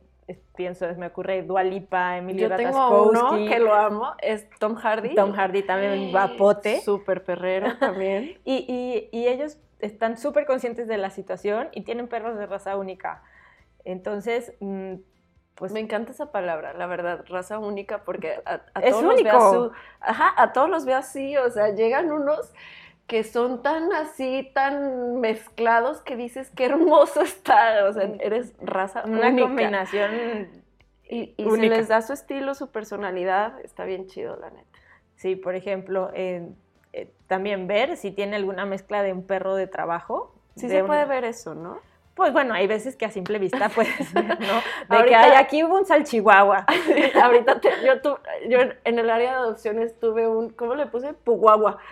pienso, 0.56 0.86
me 0.95 1.08
ocurre 1.08 1.43
Dua 1.43 1.63
Lipa, 1.63 2.17
Emilio 2.17 2.47
Yo 2.49 2.56
tengo 2.56 3.04
uno 3.04 3.45
que 3.49 3.60
lo 3.60 3.73
amo, 3.73 4.13
es 4.21 4.47
Tom 4.60 4.76
Hardy. 4.76 5.13
Tom 5.15 5.34
Hardy 5.34 5.63
también 5.63 6.10
guapote. 6.12 6.80
Súper 6.82 7.23
perrero 7.26 7.78
también. 7.78 8.38
Y, 8.45 8.65
y- 8.67 9.10
y 9.17 9.28
ellos 9.28 9.58
están 9.80 10.17
súper 10.17 10.45
conscientes 10.45 10.88
de 10.88 10.97
la 10.97 11.10
situación 11.10 11.67
y 11.73 11.82
tienen 11.82 12.08
perros 12.08 12.38
de 12.38 12.45
raza 12.45 12.78
única. 12.78 13.21
Entonces, 13.84 14.54
mm, 14.62 14.93
pues 15.56 15.72
Me 15.72 15.80
encanta 15.80 16.12
esa 16.12 16.32
palabra, 16.32 16.74
la 16.74 16.88
verdad, 16.88 17.26
raza 17.28 17.60
única, 17.60 18.04
porque 18.04 18.42
a, 18.46 18.62
a 18.74 18.82
Es 18.82 18.89
todos 18.89 19.04
los 19.04 19.24
veo 19.24 19.72
ajá, 20.02 20.34
a 20.38 20.54
todos 20.54 20.70
los 20.70 20.86
veo 20.86 20.98
así, 20.98 21.38
o 21.38 21.50
sea, 21.52 21.70
llegan 21.70 22.12
unos 22.12 22.54
que 23.08 23.24
son 23.24 23.62
tan 23.63 23.94
así, 23.94 24.52
tan 24.54 25.20
mezclados 25.20 26.02
que 26.02 26.16
dices 26.16 26.52
qué 26.56 26.66
hermoso 26.68 27.22
está, 27.22 27.86
o 27.88 27.94
sea, 27.94 28.04
eres 28.20 28.54
raza 28.62 29.08
una 29.12 29.30
única. 29.30 29.38
combinación, 29.38 30.50
Y, 31.04 31.34
y 31.38 31.52
se 31.52 31.66
les 31.66 31.88
da 31.88 32.02
su 32.02 32.13
estilo, 32.13 32.56
su 32.56 32.72
personalidad, 32.72 33.60
está 33.62 33.86
bien 33.86 34.08
chido, 34.08 34.36
la 34.38 34.50
neta. 34.50 34.80
sí, 35.16 35.36
por 35.36 35.56
ejemplo, 35.56 36.12
eh, 36.13 36.50
eh, 36.94 37.13
también 37.28 37.68
ver 37.68 37.98
si 37.98 38.12
tiene 38.12 38.36
alguna 38.36 38.66
mezcla 38.66 39.04
de 39.04 39.13
un 39.13 39.26
perro 39.26 39.56
de 39.56 39.68
trabajo. 39.68 40.36
Sí 40.56 40.68
de 40.68 40.80
se 40.80 40.82
puede 40.82 41.06
ver 41.06 41.24
eso, 41.26 41.56
¿no? 41.56 41.80
Pues 42.15 42.32
bueno, 42.32 42.54
hay 42.54 42.67
veces 42.67 42.95
que 42.95 43.06
a 43.06 43.10
simple 43.12 43.39
vista 43.39 43.69
puedes 43.69 44.13
ver, 44.13 44.26
¿no? 44.39 44.97
De 44.99 45.06
que 45.06 45.15
hay 45.15 45.32
aquí 45.32 45.63
hubo 45.63 45.78
un 45.80 45.86
salchihuahua. 45.86 46.65
Ahorita 47.23 47.60
te- 47.60 47.71
yo, 47.84 48.02
tu- 48.02 48.17
yo 48.47 48.60
en- 48.60 48.78
en 48.84 48.99
el 48.99 49.10
área 49.10 49.32
de 49.32 49.38
adopciones 49.38 49.99
tuve 49.99 50.28
un, 50.28 50.52
¿cómo 50.52 50.76
le 50.76 50.86
puse? 50.86 51.13
Puguagua. 51.13 51.80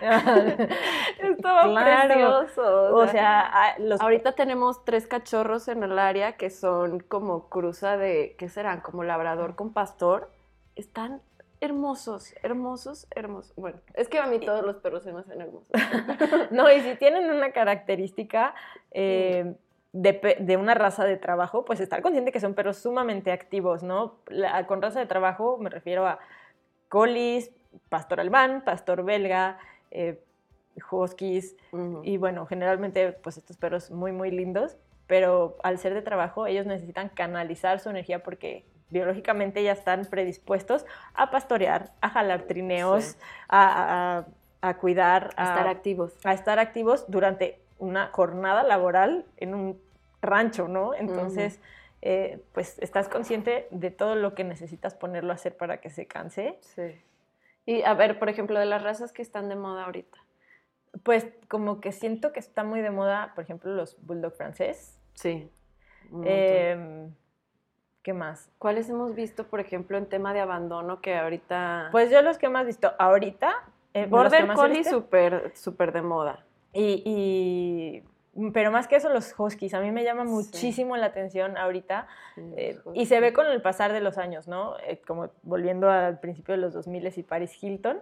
Estaba 1.18 1.62
Claro. 1.64 2.06
precioso. 2.46 2.94
o 2.96 3.06
sea, 3.08 3.40
ah, 3.52 3.74
los 3.78 4.00
Ahorita 4.00 4.32
tenemos 4.32 4.84
tres 4.84 5.06
cachorros 5.06 5.68
en 5.68 5.82
el 5.82 5.98
área 5.98 6.32
que 6.36 6.50
son 6.50 7.00
como 7.00 7.48
cruza 7.48 7.96
de, 7.96 8.36
¿qué 8.38 8.48
serán? 8.48 8.80
Como 8.80 9.04
labrador 9.04 9.56
con 9.56 9.72
pastor. 9.72 10.30
Están 10.76 11.20
hermosos, 11.60 12.34
hermosos, 12.42 13.06
hermosos. 13.10 13.54
Bueno, 13.56 13.78
es 13.94 14.08
que 14.08 14.18
a 14.18 14.26
mí 14.26 14.38
todos 14.40 14.64
los 14.64 14.76
perros 14.76 15.02
se 15.04 15.12
me 15.12 15.20
hacen 15.20 15.40
hermosos. 15.40 15.68
No, 16.50 16.70
y 16.72 16.80
si 16.80 16.94
tienen 16.96 17.30
una 17.30 17.52
característica 17.52 18.54
eh, 18.90 19.54
de, 19.92 20.36
de 20.40 20.56
una 20.56 20.74
raza 20.74 21.04
de 21.04 21.16
trabajo, 21.16 21.64
pues 21.64 21.80
estar 21.80 22.00
consciente 22.02 22.32
que 22.32 22.40
son 22.40 22.54
perros 22.54 22.78
sumamente 22.78 23.30
activos, 23.32 23.82
¿no? 23.82 24.16
La- 24.28 24.66
con 24.66 24.80
raza 24.80 24.98
de 25.00 25.06
trabajo 25.06 25.58
me 25.58 25.68
refiero 25.70 26.06
a 26.06 26.18
colis, 26.88 27.50
pastor 27.88 28.20
alemán, 28.20 28.62
pastor 28.64 29.04
belga, 29.04 29.58
eh, 29.90 30.22
huskies, 30.90 31.54
y 32.02 32.16
bueno, 32.16 32.46
generalmente 32.46 33.12
pues 33.12 33.36
estos 33.36 33.56
perros 33.58 33.90
muy, 33.90 34.12
muy 34.12 34.30
lindos, 34.30 34.76
pero 35.06 35.56
al 35.62 35.78
ser 35.78 35.92
de 35.94 36.00
trabajo 36.02 36.46
ellos 36.46 36.64
necesitan 36.64 37.10
canalizar 37.10 37.78
su 37.80 37.90
energía 37.90 38.22
porque 38.22 38.64
biológicamente 38.88 39.62
ya 39.62 39.72
están 39.72 40.06
predispuestos 40.06 40.86
a 41.14 41.30
pastorear, 41.30 41.92
a 42.00 42.08
jalar 42.10 42.42
trineos, 42.42 43.04
Sí. 43.04 43.16
a, 43.48 44.18
a- 44.18 44.26
a 44.64 44.76
cuidar, 44.78 45.30
a, 45.36 45.44
Estar 45.44 45.66
activos. 45.66 46.14
a 46.24 46.32
estar 46.34 46.58
activos 46.60 47.04
durante 47.08 47.60
una 47.82 48.10
jornada 48.12 48.62
laboral 48.62 49.26
en 49.38 49.54
un 49.54 49.82
rancho, 50.20 50.68
¿no? 50.68 50.94
Entonces, 50.94 51.60
eh, 52.00 52.40
pues 52.52 52.78
estás 52.78 53.08
consciente 53.08 53.66
de 53.72 53.90
todo 53.90 54.14
lo 54.14 54.36
que 54.36 54.44
necesitas 54.44 54.94
ponerlo 54.94 55.32
a 55.32 55.34
hacer 55.34 55.56
para 55.56 55.80
que 55.80 55.90
se 55.90 56.06
canse. 56.06 56.58
Sí. 56.60 57.02
Y 57.66 57.82
a 57.82 57.94
ver, 57.94 58.20
por 58.20 58.28
ejemplo, 58.28 58.58
de 58.60 58.66
las 58.66 58.84
razas 58.84 59.12
que 59.12 59.20
están 59.20 59.48
de 59.48 59.56
moda 59.56 59.84
ahorita. 59.84 60.16
Pues 61.02 61.26
como 61.48 61.80
que 61.80 61.90
siento 61.90 62.32
que 62.32 62.38
está 62.38 62.62
muy 62.62 62.82
de 62.82 62.90
moda, 62.90 63.32
por 63.34 63.42
ejemplo, 63.42 63.72
los 63.72 64.00
bulldog 64.06 64.34
francés. 64.34 65.00
Sí. 65.14 65.50
Em, 66.24 67.12
¿Qué 68.04 68.12
más? 68.12 68.48
¿Cuáles 68.58 68.88
hemos 68.90 69.16
visto, 69.16 69.48
por 69.48 69.58
ejemplo, 69.58 69.98
en 69.98 70.06
tema 70.06 70.32
de 70.32 70.40
abandono 70.40 71.00
que 71.00 71.16
ahorita... 71.16 71.88
Pues 71.90 72.12
yo 72.12 72.22
los 72.22 72.38
que 72.38 72.48
más 72.48 72.64
visto 72.64 72.92
ahorita... 72.98 73.52
Eh, 73.94 74.06
Border 74.06 74.52
Collie 74.54 74.84
súper 74.84 75.52
super 75.56 75.92
de 75.92 76.02
moda. 76.02 76.44
Y, 76.72 78.02
pero 78.52 78.70
más 78.70 78.88
que 78.88 78.96
eso, 78.96 79.08
los 79.10 79.34
huskies. 79.38 79.74
A 79.74 79.80
mí 79.80 79.90
me 79.90 80.04
llama 80.04 80.24
muchísimo 80.24 80.96
la 80.96 81.06
atención 81.06 81.56
ahorita. 81.56 82.06
Eh, 82.56 82.78
y 82.94 83.06
se 83.06 83.20
ve 83.20 83.32
con 83.32 83.46
el 83.46 83.60
pasar 83.60 83.92
de 83.92 84.00
los 84.00 84.18
años, 84.18 84.48
¿no? 84.48 84.76
Eh, 84.86 85.02
como 85.06 85.30
volviendo 85.42 85.90
al 85.90 86.18
principio 86.18 86.54
de 86.54 86.60
los 86.60 86.72
2000 86.72 87.12
y 87.16 87.22
Paris 87.22 87.62
Hilton. 87.62 88.00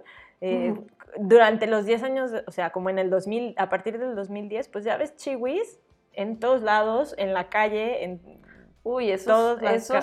Durante 1.18 1.66
los 1.66 1.84
10 1.84 2.02
años, 2.04 2.30
o 2.46 2.52
sea, 2.52 2.70
como 2.70 2.90
en 2.90 2.98
el 2.98 3.10
2000, 3.10 3.54
a 3.56 3.68
partir 3.68 3.98
del 3.98 4.14
2010, 4.14 4.68
pues 4.68 4.84
ya 4.84 4.96
ves 4.96 5.16
chiwis 5.16 5.80
en 6.12 6.38
todos 6.38 6.62
lados, 6.62 7.14
en 7.18 7.34
la 7.34 7.48
calle, 7.48 8.04
en 8.04 8.40
Uy, 8.82 9.10
esos, 9.10 9.60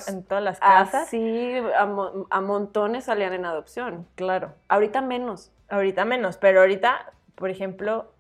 en 0.08 0.24
todas 0.24 0.44
las 0.44 0.60
casas. 0.60 1.10
Sí, 1.10 1.54
a, 1.76 2.42
montones 2.42 3.06
salían 3.06 3.34
en 3.34 3.46
adopción. 3.46 4.08
Claro. 4.16 4.54
Ahorita 4.68 5.02
menos. 5.02 5.52
Ahorita 5.68 6.06
menos, 6.06 6.38
pero 6.38 6.62
ahorita, 6.62 7.14
por 7.36 7.50
ejemplo, 7.50 8.14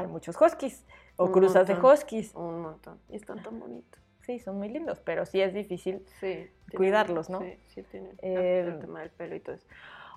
hay 0.00 0.06
muchos 0.06 0.36
huskies 0.40 0.84
o 1.16 1.30
cruzas 1.30 1.66
de 1.66 1.74
huskies. 1.74 2.34
Un 2.34 2.62
montón. 2.62 2.98
Y 3.08 3.16
están 3.16 3.42
tan 3.42 3.58
bonitos. 3.58 4.00
Sí, 4.22 4.38
son 4.38 4.58
muy 4.58 4.68
lindos, 4.68 5.00
pero 5.00 5.26
sí 5.26 5.40
es 5.40 5.54
difícil 5.54 6.04
cuidarlos, 6.74 7.30
¿no? 7.30 7.40
Sí, 7.40 7.58
sí 7.68 7.82
tienen 7.84 8.16
eh, 8.22 8.64
el 8.66 8.80
tema 8.80 9.00
del 9.00 9.10
pelo 9.10 9.34
y 9.34 9.40
todo 9.40 9.56
eso. 9.56 9.66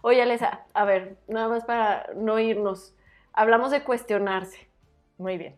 Oye, 0.02 0.22
Alesa, 0.22 0.65
a 0.74 0.86
ver, 0.86 1.17
nada 1.28 1.48
más 1.48 1.63
para 1.63 2.08
no 2.15 2.38
irnos. 2.38 2.96
Hablamos 3.32 3.72
de 3.72 3.84
cuestionarse. 3.84 4.69
Muy 5.17 5.38
bien. 5.38 5.56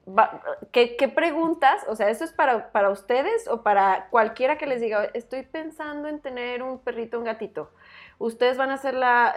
¿Qué, 0.72 1.12
preguntas? 1.14 1.84
O 1.88 1.96
sea, 1.96 2.10
¿eso 2.10 2.24
es 2.24 2.34
para, 2.34 2.72
para 2.72 2.90
ustedes 2.90 3.48
o 3.48 3.64
para 3.64 4.10
cualquiera 4.10 4.58
que 4.58 4.68
les 4.68 4.82
diga, 4.82 5.06
estoy 5.14 5.44
pensando 5.44 6.08
en 6.08 6.20
tener 6.20 6.62
un 6.62 6.80
perrito, 6.80 7.18
un 7.18 7.24
gatito? 7.24 7.72
Ustedes 8.20 8.58
van 8.58 8.70
a 8.70 8.78
ser 8.78 8.96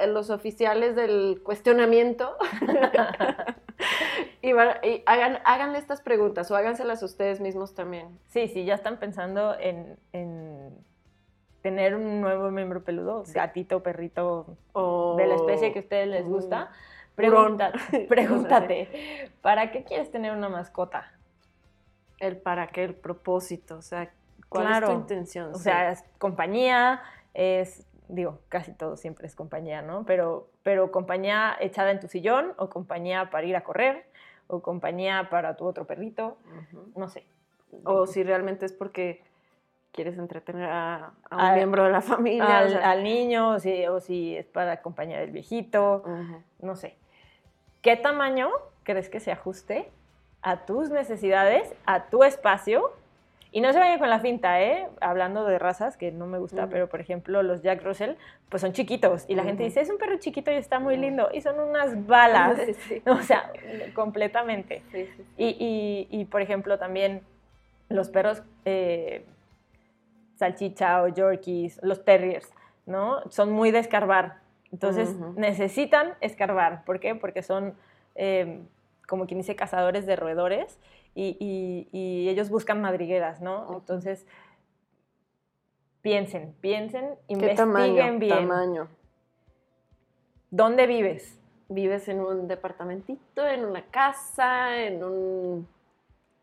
los 0.08 0.30
oficiales 0.30 0.96
del 0.96 1.40
cuestionamiento 1.42 2.36
y, 4.42 4.52
hagan, 5.06 5.38
háganle 5.44 5.78
estas 5.78 6.00
preguntas 6.00 6.50
o 6.50 6.56
háganselas 6.56 7.02
ustedes 7.02 7.40
mismos 7.40 7.74
también. 7.74 8.18
Sí, 8.28 8.48
sí, 8.48 8.64
ya 8.64 8.74
están 8.74 8.98
pensando 8.98 9.56
en, 9.58 9.96
tener 11.62 11.94
un 11.94 12.20
nuevo 12.20 12.50
miembro 12.50 12.82
peludo, 12.82 13.24
gatito, 13.32 13.82
perrito, 13.82 14.56
de 15.16 15.26
la 15.26 15.34
especie 15.34 15.72
que 15.72 15.80
a 15.80 15.82
ustedes 15.82 16.08
les 16.08 16.26
gusta. 16.26 16.70
Pregúntate, 17.14 18.06
pregúntate, 18.08 19.30
¿para 19.42 19.72
qué 19.72 19.82
quieres 19.82 20.08
tener 20.10 20.32
una 20.32 20.48
mascota? 20.48 21.12
El 22.20 22.36
para 22.36 22.68
qué, 22.68 22.84
el 22.84 22.94
propósito, 22.94 23.78
o 23.78 23.82
sea, 23.82 24.12
¿cuál 24.48 24.72
es 24.72 24.88
tu 24.88 24.92
intención? 24.92 25.52
O 25.52 25.58
sea, 25.58 25.90
es 25.90 26.04
compañía, 26.18 27.02
es, 27.34 27.84
digo, 28.08 28.40
casi 28.48 28.72
todo 28.72 28.96
siempre 28.96 29.26
es 29.26 29.34
compañía, 29.34 29.82
¿no? 29.82 30.04
Pero, 30.04 30.48
pero 30.62 30.90
compañía 30.90 31.56
echada 31.60 31.90
en 31.90 32.00
tu 32.00 32.08
sillón, 32.08 32.54
o 32.56 32.68
compañía 32.68 33.30
para 33.30 33.46
ir 33.46 33.56
a 33.56 33.62
correr, 33.62 34.06
o 34.46 34.60
compañía 34.60 35.28
para 35.30 35.56
tu 35.56 35.66
otro 35.66 35.86
perrito, 35.86 36.38
no 36.96 37.08
sé. 37.08 37.24
O 37.84 38.06
si 38.06 38.22
realmente 38.22 38.64
es 38.64 38.72
porque 38.72 39.22
quieres 39.92 40.16
entretener 40.16 40.68
a, 40.70 41.12
un 41.30 41.54
miembro 41.54 41.84
de 41.84 41.90
la 41.90 42.00
familia. 42.00 42.58
Al, 42.58 43.02
niño, 43.02 43.50
o 43.50 43.58
si, 43.58 43.86
o 43.86 44.00
si, 44.00 44.36
es 44.36 44.46
para 44.46 44.72
acompañar 44.72 45.20
al 45.20 45.30
viejito, 45.30 46.04
no 46.60 46.76
sé. 46.76 46.96
¿Qué 47.82 47.96
tamaño 47.96 48.50
crees 48.84 49.08
que 49.08 49.20
se 49.20 49.30
ajuste 49.32 49.90
a 50.40 50.64
tus 50.64 50.90
necesidades, 50.90 51.74
a 51.84 52.06
tu 52.06 52.24
espacio? 52.24 52.92
Y 53.50 53.60
no 53.60 53.72
se 53.72 53.78
vayan 53.78 53.98
con 53.98 54.10
la 54.10 54.20
finta, 54.20 54.60
¿eh? 54.62 54.88
Hablando 55.00 55.44
de 55.46 55.58
razas, 55.58 55.96
que 55.96 56.12
no 56.12 56.26
me 56.26 56.38
gusta, 56.38 56.68
pero 56.68 56.88
por 56.88 57.00
ejemplo 57.00 57.42
los 57.42 57.62
Jack 57.62 57.82
Russell, 57.82 58.12
pues 58.50 58.60
son 58.60 58.72
chiquitos. 58.72 59.24
Y 59.26 59.34
la 59.36 59.44
gente 59.44 59.62
dice, 59.64 59.80
es 59.80 59.88
un 59.88 59.96
perro 59.96 60.18
chiquito 60.18 60.50
y 60.50 60.54
está 60.54 60.78
muy 60.78 60.96
lindo. 60.96 61.30
Y 61.32 61.40
son 61.40 61.58
unas 61.58 62.06
balas. 62.06 62.58
O 63.06 63.22
sea, 63.22 63.50
completamente. 63.94 64.82
Y, 65.36 66.26
por 66.30 66.42
ejemplo 66.42 66.78
también 66.78 67.22
los 67.88 68.10
perros 68.10 68.42
eh, 68.66 69.24
salchicha 70.36 71.02
o 71.02 71.08
yorkies, 71.08 71.80
los 71.82 72.04
terriers, 72.04 72.52
¿no? 72.84 73.22
Son 73.30 73.50
muy 73.50 73.70
de 73.70 73.78
escarbar. 73.78 74.40
Entonces 74.72 75.14
necesitan 75.36 76.14
escarbar. 76.20 76.84
¿Por 76.84 77.00
qué? 77.00 77.14
Porque 77.14 77.42
son, 77.42 77.74
em, 78.14 78.66
como 79.06 79.26
quien 79.26 79.38
dice, 79.38 79.56
cazadores 79.56 80.04
de 80.04 80.16
roedores 80.16 80.78
y, 81.18 82.28
ellos 82.28 82.50
buscan 82.50 82.80
madrigueras, 82.80 83.40
¿no? 83.40 83.74
Entonces, 83.74 84.26
piensen, 86.02 86.54
piensen, 86.60 87.16
investiguen 87.28 88.18
bien. 88.18 88.48
tamaño? 88.48 88.88
¿Dónde 90.50 90.86
vives? 90.86 91.38
¿Vives 91.68 92.08
en 92.08 92.20
un 92.20 92.48
departamentito, 92.48 93.46
en 93.46 93.64
una 93.64 93.82
casa, 93.86 94.78
en 94.78 95.04
un 95.04 95.68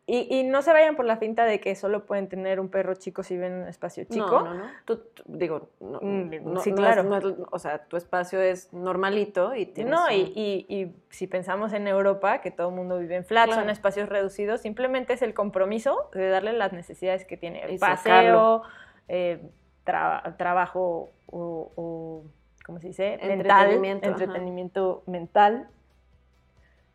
y, 0.08 0.44
no 0.44 0.62
se 0.62 0.72
vayan 0.72 0.96
por 0.96 1.06
la 1.06 1.18
finta 1.18 1.46
de 1.46 1.60
que 1.60 1.74
solo 1.74 2.06
pueden 2.06 2.30
tener 2.30 2.60
un 2.60 2.70
perro 2.70 2.94
chico 2.94 3.24
si 3.24 3.38
ven 3.38 3.54
un 3.54 3.68
espacio 3.68 4.04
chico. 4.04 4.40
No, 4.42 4.44
no, 4.44 4.54
no. 4.54 4.66
Tú, 4.86 5.02
digo, 5.26 5.70
no, 5.80 6.00
mm, 6.00 6.60
sí, 6.60 6.74
claro. 6.74 7.10
o 7.52 7.58
sea, 7.58 7.86
tu 7.86 7.98
espacio 7.98 8.40
es 8.40 8.72
normalito 8.72 9.56
y 9.56 9.66
tienes 9.66 9.92
No, 9.92 10.12
y, 10.12 10.32
y, 10.70 10.96
si 11.10 11.26
pensamos 11.26 11.74
en 11.74 11.88
Europa, 11.88 12.42
que 12.42 12.52
todo 12.52 12.70
el 12.70 12.76
mundo 12.76 13.00
vive 13.00 13.16
en 13.16 13.26
flats, 13.26 13.56
son 13.56 13.72
espacios 13.72 14.08
reducidos, 14.08 14.62
simplemente 14.62 15.14
es 15.14 15.24
el 15.24 15.34
compromiso 15.34 16.12
de 16.14 16.30
darle 16.30 16.54
las 16.54 16.72
necesidades 16.72 17.26
que 17.26 17.36
tiene. 17.36 17.64
El 17.64 17.80
paseo, 17.80 18.62
eh, 19.08 19.42
trabajo 19.84 21.10
o, 21.26 22.26
¿cómo 22.64 22.80
se 22.80 22.90
dice? 22.90 23.14
Entretenimiento. 23.14 24.08
Mental, 24.08 24.12
entretenimiento 24.12 25.04
mental. 25.08 25.68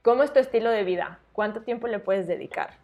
¿Cómo 0.03 0.23
es 0.23 0.33
tu 0.33 0.39
estilo 0.39 0.71
de 0.71 0.85
vida? 0.85 1.19
¿Cuánto 1.33 1.63
tiempo 1.63 1.89
le 1.89 1.99
puedes 1.99 2.29
dedicar? 2.29 2.80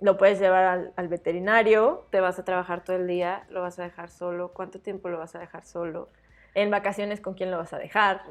Lo 0.00 0.16
puedes 0.16 0.38
llevar 0.38 0.92
al, 0.96 1.08
veterinario. 1.08 2.06
Te 2.10 2.20
vas 2.20 2.38
a 2.38 2.44
trabajar 2.44 2.84
todo 2.84 2.96
el 2.96 3.06
día, 3.06 3.44
lo 3.50 3.62
vas 3.62 3.78
a 3.78 3.82
dejar 3.82 4.10
solo. 4.10 4.52
¿Cuánto 4.52 4.80
tiempo 4.80 5.08
lo 5.08 5.18
vas 5.18 5.34
a 5.34 5.40
dejar 5.40 5.64
solo? 5.64 6.08
En 6.54 6.70
vacaciones, 6.70 7.20
¿con 7.20 7.34
quién 7.34 7.50
lo 7.50 7.58
vas 7.58 7.72
a 7.72 7.78
dejar? 7.78 8.22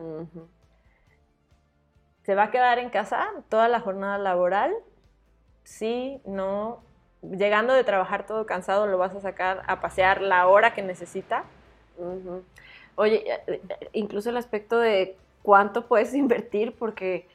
¿Se 2.23 2.35
va 2.35 2.43
a 2.43 2.51
quedar 2.51 2.79
en 2.79 2.89
casa 2.89 3.27
toda 3.49 3.67
la 3.67 3.79
jornada 3.79 4.17
laboral? 4.17 4.73
Sí, 5.63 6.21
no. 6.25 6.81
Llegando 7.21 7.73
de 7.73 7.83
trabajar 7.83 8.25
todo 8.25 8.45
cansado, 8.45 8.87
lo 8.87 8.97
vas 8.97 9.13
a 9.15 9.21
sacar 9.21 9.63
a 9.67 9.81
pasear 9.81 10.21
la 10.21 10.47
hora 10.47 10.73
que 10.73 10.81
necesita. 10.81 11.43
Oye, 12.95 13.23
eh, 13.29 13.41
eh, 13.47 13.89
incluso 13.91 14.29
el 14.29 14.37
aspecto 14.37 14.79
de 14.79 15.17
cuánto 15.41 15.87
puedes 15.87 16.13
invertir, 16.15 16.75
porque 16.77 17.27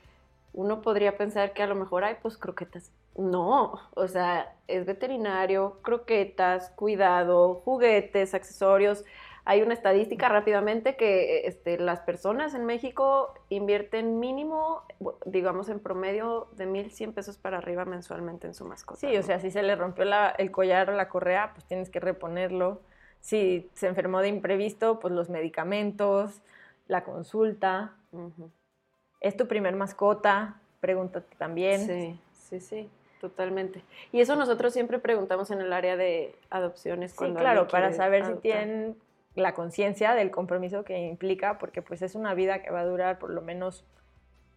uno 0.55 0.81
podría 0.81 1.17
pensar 1.17 1.53
que 1.53 1.63
a 1.63 1.67
lo 1.67 1.75
mejor 1.75 2.05
hay 2.05 2.17
pues 2.23 2.37
croquetas 2.37 2.91
no, 3.17 3.75
o 3.95 4.09
sea, 4.09 4.55
es 4.69 4.87
veterinario, 4.87 5.79
croquetas, 5.83 6.71
cuidado, 6.71 7.57
juguetes, 7.65 8.35
accesorios. 8.35 9.05
Hay 9.45 9.61
una 9.61 9.75
estadística 9.75 10.29
rápidamente 10.29 10.97
que 10.97 11.47
este, 11.47 11.79
las 11.79 12.01
personas 12.01 12.55
en 12.55 12.65
México 12.65 13.35
invierten 13.49 14.21
mínimo, 14.21 14.83
digamos 15.27 15.69
en 15.69 15.81
promedio, 15.81 16.49
de 16.53 16.67
1.100 16.67 17.13
pesos 17.13 17.39
para 17.39 17.59
arriba 17.59 17.85
mensualmente 17.85 18.47
en 18.47 18.55
su 18.55 18.65
mascota. 18.65 19.01
Sí, 19.01 19.17
o 19.17 19.23
sea, 19.23 19.41
si 19.41 19.51
se 19.51 19.63
le 19.63 19.75
rompió 19.75 20.05
el 20.39 20.51
collar 20.53 20.91
o 20.91 20.93
la 20.93 21.09
correa, 21.09 21.51
pues 21.55 21.67
tienes 21.67 21.91
que 21.91 21.99
reponerlo. 21.99 22.81
Si 23.21 23.69
se 23.75 23.89
enfermó 23.89 24.21
de 24.21 24.29
imprevisto, 24.29 25.01
pues 25.01 25.13
los 25.13 25.29
medicamentos, 25.29 26.41
la 26.87 27.03
consulta. 27.05 27.95
¿Es 29.21 29.37
tu 29.37 29.49
primer 29.49 29.75
mascota? 29.75 30.61
Pregúntate 30.81 31.35
también. 31.37 31.87
Sí, 31.87 32.21
sí, 32.33 32.61
sí. 32.61 32.91
Totalmente. 33.23 33.85
Y 34.11 34.21
eso 34.21 34.35
nosotros 34.35 34.73
siempre 34.73 34.99
preguntamos 34.99 35.53
en 35.53 35.61
el 35.61 35.73
área 35.73 35.97
de 35.97 36.35
adopciones. 36.51 37.15
Cuando 37.15 37.39
sí, 37.39 37.45
claro, 37.45 37.69
para 37.69 37.93
saber 37.93 38.27
si 38.27 38.35
tienen 38.35 38.97
la 39.37 39.55
conciencia 39.55 40.15
del 40.15 40.33
compromiso 40.33 40.83
que 40.83 40.99
implica, 40.99 41.57
porque 41.59 41.83
pues 41.83 42.03
es 42.03 42.17
una 42.17 42.35
vida 42.35 42.63
que 42.63 42.73
va 42.73 42.81
a 42.81 42.85
durar 42.85 43.21
por 43.21 43.31
lo 43.31 43.41
menos 43.41 43.85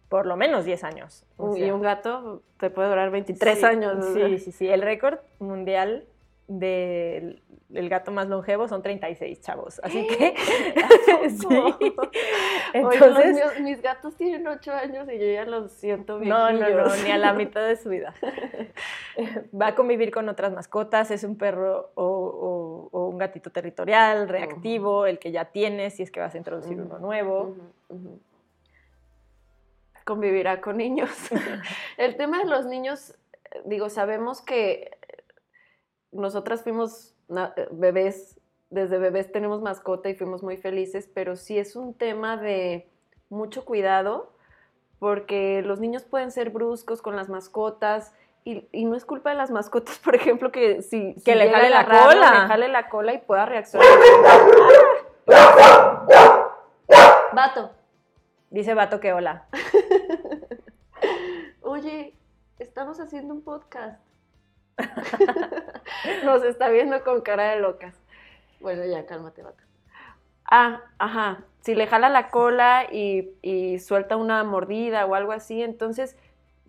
por 0.08 0.26
lo 0.26 0.36
menos 0.36 0.64
10 0.64 0.82
años. 0.82 1.24
y 1.56 1.70
un 1.70 1.80
gato 1.80 2.42
te 2.58 2.68
puede 2.68 2.88
durar 2.88 3.10
23 3.10 3.62
años. 3.62 4.04
Sí, 4.12 4.38
sí, 4.40 4.50
sí. 4.50 4.68
El 4.68 4.82
récord 4.82 5.20
mundial 5.38 6.04
del 6.48 7.42
el 7.74 7.88
gato 7.88 8.12
más 8.12 8.28
longevo 8.28 8.68
son 8.68 8.82
36 8.82 9.40
chavos. 9.40 9.80
Así 9.82 10.06
que. 10.06 10.34
sí. 11.30 11.94
Entonces, 12.72 13.60
mis 13.60 13.82
gatos 13.82 14.16
tienen 14.16 14.46
8 14.46 14.72
años 14.72 15.08
y 15.12 15.18
yo 15.18 15.26
ya 15.26 15.44
los 15.44 15.72
siento 15.72 16.18
bien. 16.18 16.30
No, 16.30 16.52
no, 16.52 16.68
no, 16.68 16.96
ni 16.96 17.10
a 17.10 17.18
la 17.18 17.32
mitad 17.32 17.66
de 17.66 17.76
su 17.76 17.88
vida. 17.88 18.14
Va 19.60 19.68
a 19.68 19.74
convivir 19.74 20.10
con 20.10 20.28
otras 20.28 20.52
mascotas, 20.52 21.10
es 21.10 21.24
un 21.24 21.36
perro 21.36 21.90
o, 21.94 22.88
un 22.92 23.18
gatito 23.18 23.50
territorial, 23.50 24.28
reactivo, 24.28 25.06
el 25.06 25.18
que 25.18 25.32
ya 25.32 25.46
tienes, 25.46 25.96
si 25.96 26.02
es 26.02 26.10
que 26.10 26.20
vas 26.20 26.34
a 26.34 26.38
introducir 26.38 26.80
uno 26.80 26.98
nuevo. 26.98 27.56
convivirá 30.04 30.60
con 30.60 30.76
niños. 30.76 31.10
el 31.96 32.16
tema 32.16 32.38
de 32.38 32.44
los 32.44 32.66
niños, 32.66 33.16
digo, 33.64 33.88
sabemos 33.90 34.40
que 34.40 34.95
nosotras 36.16 36.62
fuimos 36.62 37.14
bebés, 37.70 38.40
desde 38.70 38.98
bebés 38.98 39.30
tenemos 39.30 39.62
mascota 39.62 40.08
y 40.08 40.14
fuimos 40.14 40.42
muy 40.42 40.56
felices, 40.56 41.08
pero 41.12 41.36
sí 41.36 41.58
es 41.58 41.76
un 41.76 41.94
tema 41.94 42.36
de 42.36 42.88
mucho 43.28 43.64
cuidado 43.64 44.32
porque 44.98 45.62
los 45.62 45.80
niños 45.80 46.04
pueden 46.04 46.30
ser 46.30 46.50
bruscos 46.50 47.02
con 47.02 47.16
las 47.16 47.28
mascotas 47.28 48.14
y, 48.44 48.84
no 48.84 48.94
es 48.94 49.04
culpa 49.04 49.30
de 49.30 49.36
las 49.36 49.50
mascotas, 49.50 49.98
por 50.04 50.14
ejemplo, 50.14 50.52
que 50.52 50.82
si, 50.82 51.14
que 51.24 51.34
le 51.34 51.50
jale 51.50 51.68
la 51.68 51.84
cola, 51.84 52.42
le 52.42 52.48
jale 52.48 52.68
la 52.68 52.88
cola 52.88 53.12
y 53.12 53.18
pueda 53.18 53.44
reaccionar. 53.44 53.88
Vato. 57.32 57.72
Dice 58.50 58.74
Vato 58.74 59.00
que 59.00 59.12
hola. 59.12 59.46
Oye, 61.62 62.14
estamos 62.58 63.00
haciendo 63.00 63.34
un 63.34 63.42
podcast. 63.42 64.05
Nos 66.24 66.44
está 66.44 66.68
viendo 66.68 67.02
con 67.02 67.20
cara 67.22 67.50
de 67.50 67.60
locas. 67.60 67.94
Bueno, 68.60 68.84
ya, 68.84 69.06
cálmate, 69.06 69.42
Vato. 69.42 69.62
Ah, 70.50 70.82
ajá. 70.98 71.44
Si 71.60 71.74
le 71.74 71.86
jala 71.86 72.08
la 72.08 72.30
cola 72.30 72.86
y, 72.90 73.30
y 73.42 73.78
suelta 73.80 74.16
una 74.16 74.44
mordida 74.44 75.04
o 75.06 75.14
algo 75.14 75.32
así, 75.32 75.62
entonces 75.62 76.16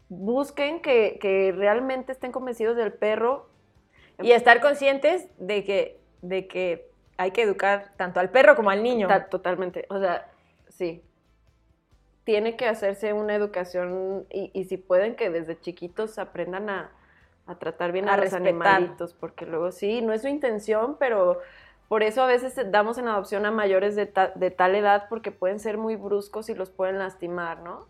busquen 0.10 0.82
que, 0.82 1.54
realmente 1.56 2.12
estén 2.12 2.32
convencidos 2.32 2.76
del 2.76 2.94
perro. 2.94 3.50
Y 4.20 4.32
estar 4.32 4.62
conscientes 4.62 5.28
de 5.38 5.64
que, 5.64 6.00
de 6.24 6.48
que 6.48 6.90
hay 7.18 7.32
que 7.32 7.44
educar 7.44 7.94
tanto 7.98 8.20
al 8.20 8.32
perro 8.32 8.56
como 8.56 8.72
al 8.72 8.82
niño. 8.82 9.08
Totalmente. 9.30 9.86
O 9.90 10.00
sea, 10.00 10.32
sí. 10.70 11.04
Tiene 12.24 12.56
que 12.56 12.68
hacerse 12.68 13.14
una 13.14 13.36
educación 13.36 14.26
y, 14.32 14.64
si 14.66 14.78
pueden 14.78 15.16
que 15.16 15.30
desde 15.30 15.60
chiquitos 15.60 16.18
aprendan 16.18 16.70
a, 16.70 16.92
tratar 17.56 17.92
bien 17.92 18.10
a, 18.10 18.18
los 18.18 18.34
animalitos, 18.34 19.14
porque 19.14 19.46
luego 19.46 19.72
sí, 19.72 20.02
no 20.02 20.14
es 20.14 20.22
su 20.22 20.28
intención, 20.28 20.98
pero 21.00 21.40
por 21.88 22.04
eso 22.04 22.22
a 22.22 22.28
veces 22.28 22.56
damos 22.72 22.98
en 22.98 23.08
adopción 23.08 23.46
a 23.46 23.52
mayores 23.52 23.96
de, 23.96 24.12
de 24.36 24.52
tal 24.52 24.76
edad 24.76 25.06
porque 25.10 25.32
pueden 25.32 25.60
ser 25.60 25.78
muy 25.78 25.96
bruscos 25.96 26.50
y 26.50 26.56
los 26.56 26.70
pueden 26.70 27.00
lastimar, 27.00 27.60
¿no? 27.60 27.88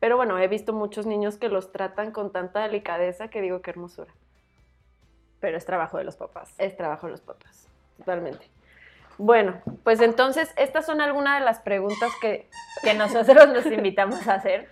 Pero 0.00 0.16
bueno, 0.16 0.38
he 0.38 0.48
visto 0.48 0.72
muchos 0.72 1.06
niños 1.06 1.36
que 1.36 1.48
los 1.48 1.72
tratan 1.72 2.12
con 2.12 2.32
tanta 2.32 2.62
delicadeza 2.62 3.28
que 3.28 3.40
digo 3.40 3.62
qué 3.62 3.70
hermosura. 3.70 4.12
Pero 5.40 5.56
es 5.56 5.64
trabajo 5.64 5.98
de 5.98 6.04
los 6.04 6.16
papás. 6.16 6.54
Es 6.58 6.76
trabajo 6.76 7.06
de 7.06 7.12
los 7.12 7.20
papás, 7.20 7.68
totalmente. 7.98 8.48
Bueno, 9.18 9.60
pues 9.82 10.00
entonces 10.00 10.52
estas 10.56 10.84
son 10.84 11.00
algunas 11.00 11.38
de 11.38 11.44
las 11.44 11.60
preguntas 11.60 12.10
que, 12.20 12.48
que 12.82 12.94
nosotros 12.94 13.48
nos 13.48 13.66
invitamos 13.66 14.26
a 14.28 14.34
hacer. 14.34 14.68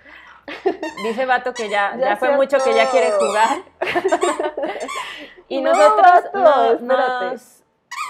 Dice 1.02 1.26
Vato 1.26 1.54
que 1.54 1.68
ya, 1.68 1.96
ya, 1.98 2.16
fue 2.16 2.36
mucho 2.36 2.58
que 2.64 2.74
ya 2.74 2.90
quiere 2.90 3.12
jugar. 3.12 3.58
y 5.48 5.60
nosotros 5.60 6.80
nos, 6.80 7.62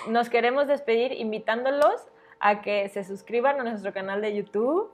nos 0.09 0.29
queremos 0.31 0.67
despedir 0.67 1.13
invitándolos 1.13 2.01
a 2.41 2.61
que 2.61 2.89
se 2.89 3.05
suscriban 3.05 3.61
a 3.61 3.65
nuestro 3.65 3.93
canal 3.93 4.21
de 4.21 4.35
YouTube 4.35 4.93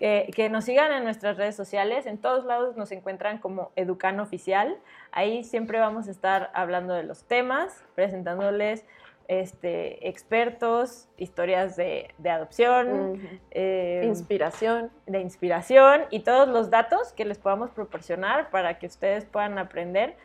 que, 0.00 0.48
nos 0.50 0.64
sigan 0.64 0.92
en 0.92 1.04
nuestras 1.04 1.36
redes 1.36 1.54
sociales. 1.54 2.06
En 2.06 2.18
todos 2.18 2.46
lados 2.46 2.76
nos 2.76 2.90
encuentran 2.90 3.38
como 3.38 3.70
Educano 3.76 4.22
Oficial. 4.22 4.78
Ahí 5.12 5.44
siempre 5.44 5.78
vamos 5.78 6.08
a 6.08 6.10
estar 6.10 6.50
hablando 6.54 6.94
de 6.94 7.02
los 7.02 7.24
temas, 7.24 7.84
presentándoles 7.94 8.86
este, 9.30 10.08
expertos, 10.08 11.08
historias 11.16 11.76
de, 11.76 12.12
adopción, 12.28 13.20
em, 13.52 14.02
inspiración. 14.02 14.90
De 15.06 15.20
inspiración 15.20 16.02
y 16.10 16.20
todos 16.20 16.48
los 16.48 16.68
datos 16.68 17.12
que 17.12 17.24
les 17.24 17.38
podamos 17.38 17.70
proporcionar 17.70 18.50
para 18.50 18.80
que 18.80 18.88
ustedes 18.88 19.24
puedan 19.26 19.56
aprender 19.58 20.16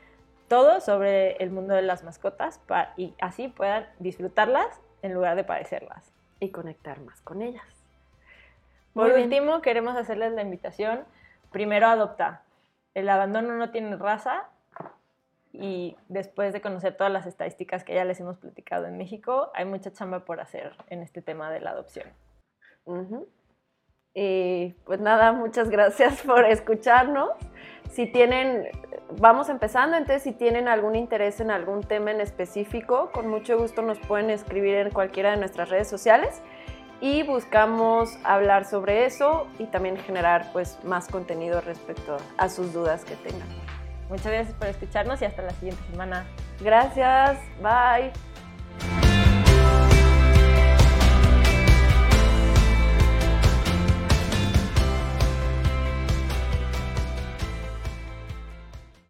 todo 0.47 0.81
sobre 0.81 1.33
el 1.33 1.51
mundo 1.51 1.75
de 1.75 1.83
las 1.83 2.03
mascotas 2.03 2.59
y 2.97 3.13
así 3.21 3.47
puedan 3.47 3.85
disfrutarlas 3.99 4.81
en 5.03 5.13
lugar 5.13 5.35
de 5.35 5.43
padecerlas. 5.43 6.11
Y 6.39 6.49
conectar 6.49 6.99
más 7.01 7.21
con 7.21 7.43
ellas. 7.43 7.63
Por 8.93 9.11
último, 9.11 9.61
queremos 9.61 9.95
hacerles 9.95 10.31
la 10.31 10.41
invitación. 10.41 11.05
Primero 11.51 11.85
adopta. 11.85 12.41
El 12.95 13.07
abandono 13.09 13.55
no 13.55 13.69
tiene 13.69 13.97
raza 13.97 14.49
y 15.59 15.97
después 16.07 16.53
de 16.53 16.61
conocer 16.61 16.95
todas 16.95 17.11
las 17.11 17.25
estadísticas 17.25 17.83
que 17.83 17.95
ya 17.95 18.05
les 18.05 18.19
hemos 18.19 18.37
platicado 18.37 18.85
en 18.85 18.97
México, 18.97 19.51
hay 19.53 19.65
mucha 19.65 19.91
chamba 19.91 20.25
por 20.25 20.39
hacer 20.39 20.73
en 20.89 21.01
este 21.01 21.21
tema 21.21 21.51
de 21.51 21.61
la 21.61 21.71
adopción. 21.71 22.07
Y 24.13 24.69
pues 24.85 25.01
nada, 25.01 25.33
muchas 25.33 25.69
gracias 25.69 26.21
por 26.21 26.45
escucharnos. 26.45 27.31
Si 27.91 28.07
tienen, 28.07 28.69
vamos 29.19 29.49
empezando, 29.49 29.97
entonces 29.97 30.23
si 30.23 30.31
tienen 30.31 30.67
algún 30.67 30.95
interés 30.95 31.39
en 31.39 31.51
algún 31.51 31.81
tema 31.81 32.11
en 32.11 32.21
específico, 32.21 33.11
con 33.11 33.27
mucho 33.27 33.57
gusto 33.57 33.81
nos 33.81 33.99
pueden 33.99 34.29
escribir 34.29 34.75
en 34.75 34.91
cualquiera 34.91 35.31
de 35.31 35.37
nuestras 35.37 35.69
redes 35.69 35.87
sociales 35.87 36.41
y 37.01 37.23
buscamos 37.23 38.17
hablar 38.23 38.65
sobre 38.65 39.05
eso 39.05 39.47
y 39.59 39.65
también 39.65 39.97
generar 39.97 40.49
pues 40.53 40.83
más 40.83 41.07
contenido 41.07 41.61
respecto 41.61 42.17
a 42.37 42.49
sus 42.49 42.73
dudas 42.73 43.03
que 43.03 43.15
tengan. 43.15 43.74
Muchas 44.09 44.27
gracias 44.27 44.55
por 44.55 44.67
escucharnos 44.67 45.21
y 45.21 45.25
hasta 45.25 45.41
la 45.41 45.51
siguiente 45.51 45.81
semana. 45.91 46.25
Gracias, 46.61 47.39
bye. 47.61 48.11